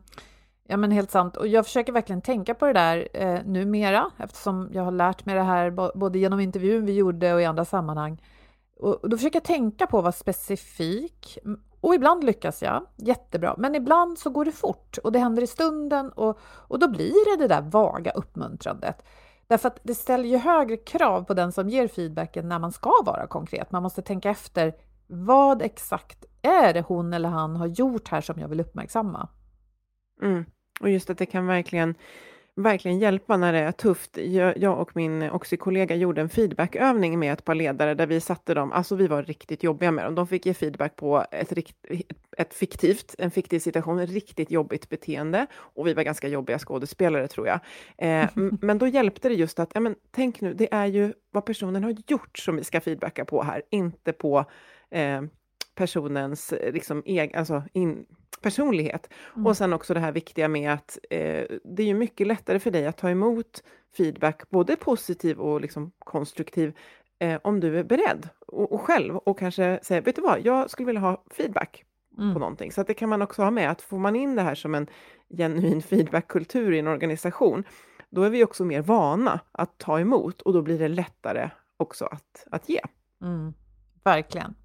[0.67, 1.37] Ja, men helt sant.
[1.37, 5.35] Och jag försöker verkligen tänka på det där eh, numera, eftersom jag har lärt mig
[5.35, 8.21] det här både genom intervjun vi gjorde och i andra sammanhang.
[8.79, 11.37] Och, och då försöker jag tänka på att vara specifik.
[11.81, 15.47] Och ibland lyckas jag jättebra, men ibland så går det fort och det händer i
[15.47, 19.03] stunden och, och då blir det det där vaga uppmuntrandet.
[19.47, 22.91] Därför att det ställer ju högre krav på den som ger feedbacken när man ska
[23.05, 23.71] vara konkret.
[23.71, 24.73] Man måste tänka efter,
[25.07, 29.29] vad exakt är det hon eller han har gjort här som jag vill uppmärksamma?
[30.21, 30.45] Mm.
[30.79, 31.95] Och just att det kan verkligen,
[32.57, 34.17] verkligen hjälpa när det är tufft.
[34.55, 38.71] Jag, och min Oxy-kollega gjorde en feedbackövning med ett par ledare där vi satte dem,
[38.71, 40.15] alltså vi var riktigt jobbiga med dem.
[40.15, 41.77] De fick ge feedback på ett, rikt,
[42.37, 45.47] ett fiktivt, en fiktiv situation, ett riktigt jobbigt beteende.
[45.55, 47.59] Och vi var ganska jobbiga skådespelare tror jag.
[47.97, 48.29] Eh,
[48.61, 51.83] men då hjälpte det just att, ja, men, tänk nu, det är ju vad personen
[51.83, 54.45] har gjort som vi ska feedbacka på här, inte på
[54.91, 55.21] eh,
[55.77, 58.05] personens eh, liksom, eg, alltså, in,
[58.41, 59.09] personlighet.
[59.35, 59.47] Mm.
[59.47, 62.71] Och sen också det här viktiga med att eh, det är ju mycket lättare för
[62.71, 63.63] dig att ta emot
[63.97, 66.73] feedback, både positiv och liksom konstruktiv,
[67.19, 70.69] eh, om du är beredd och, och själv och kanske säger, vet du vad, jag
[70.69, 71.83] skulle vilja ha feedback
[72.15, 72.33] på Mm.
[72.33, 72.71] någonting.
[72.71, 74.75] Så att det kan man också ha med, att får man in det här som
[74.75, 74.87] en
[75.37, 77.63] genuin feedbackkultur i en organisation,
[78.09, 82.05] då är vi också mer vana att ta emot och då blir det lättare också
[82.05, 82.81] att, att ge.
[83.21, 83.53] Mm,
[84.03, 84.55] verkligen.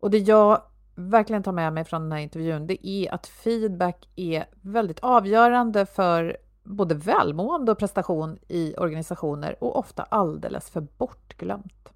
[0.00, 0.62] Och det jag
[0.94, 5.86] verkligen tar med mig från den här intervjun, det är att feedback är väldigt avgörande
[5.86, 11.92] för både välmående och prestation i organisationer och ofta alldeles för bortglömt.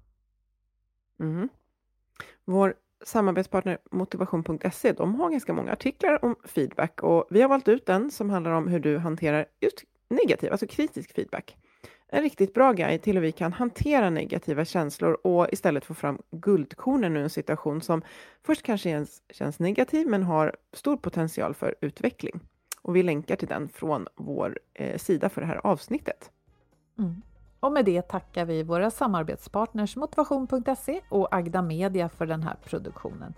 [1.19, 1.49] Mm.
[2.45, 2.73] Vår
[3.05, 8.11] samarbetspartner Motivation.se, de har ganska många artiklar om feedback och vi har valt ut en
[8.11, 11.57] som handlar om hur du hanterar just negativ, alltså kritisk feedback.
[12.15, 16.21] En riktigt bra guide till hur vi kan hantera negativa känslor och istället få fram
[16.31, 18.01] guldkornen ur en situation som
[18.43, 22.39] först kanske känns, negativ men har stor potential för utveckling.
[22.81, 26.31] Och vi länkar till den från vår eh, sida för det här avsnittet.
[26.99, 27.21] Mm.
[27.59, 33.33] Och med det tackar vi våra samarbetspartners Motivation.se och Agda Media för den här produktionen.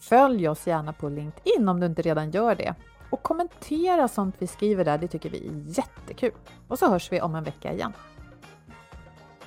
[0.00, 2.74] Följ oss gärna på LinkedIn om du inte redan gör det.
[3.10, 6.32] Och kommentera sånt vi skriver där, det tycker vi är jättekul.
[6.68, 7.92] Och så hörs vi om en vecka igen.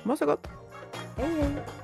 [0.02, 0.48] Må så gott!
[1.16, 1.83] Hej hej!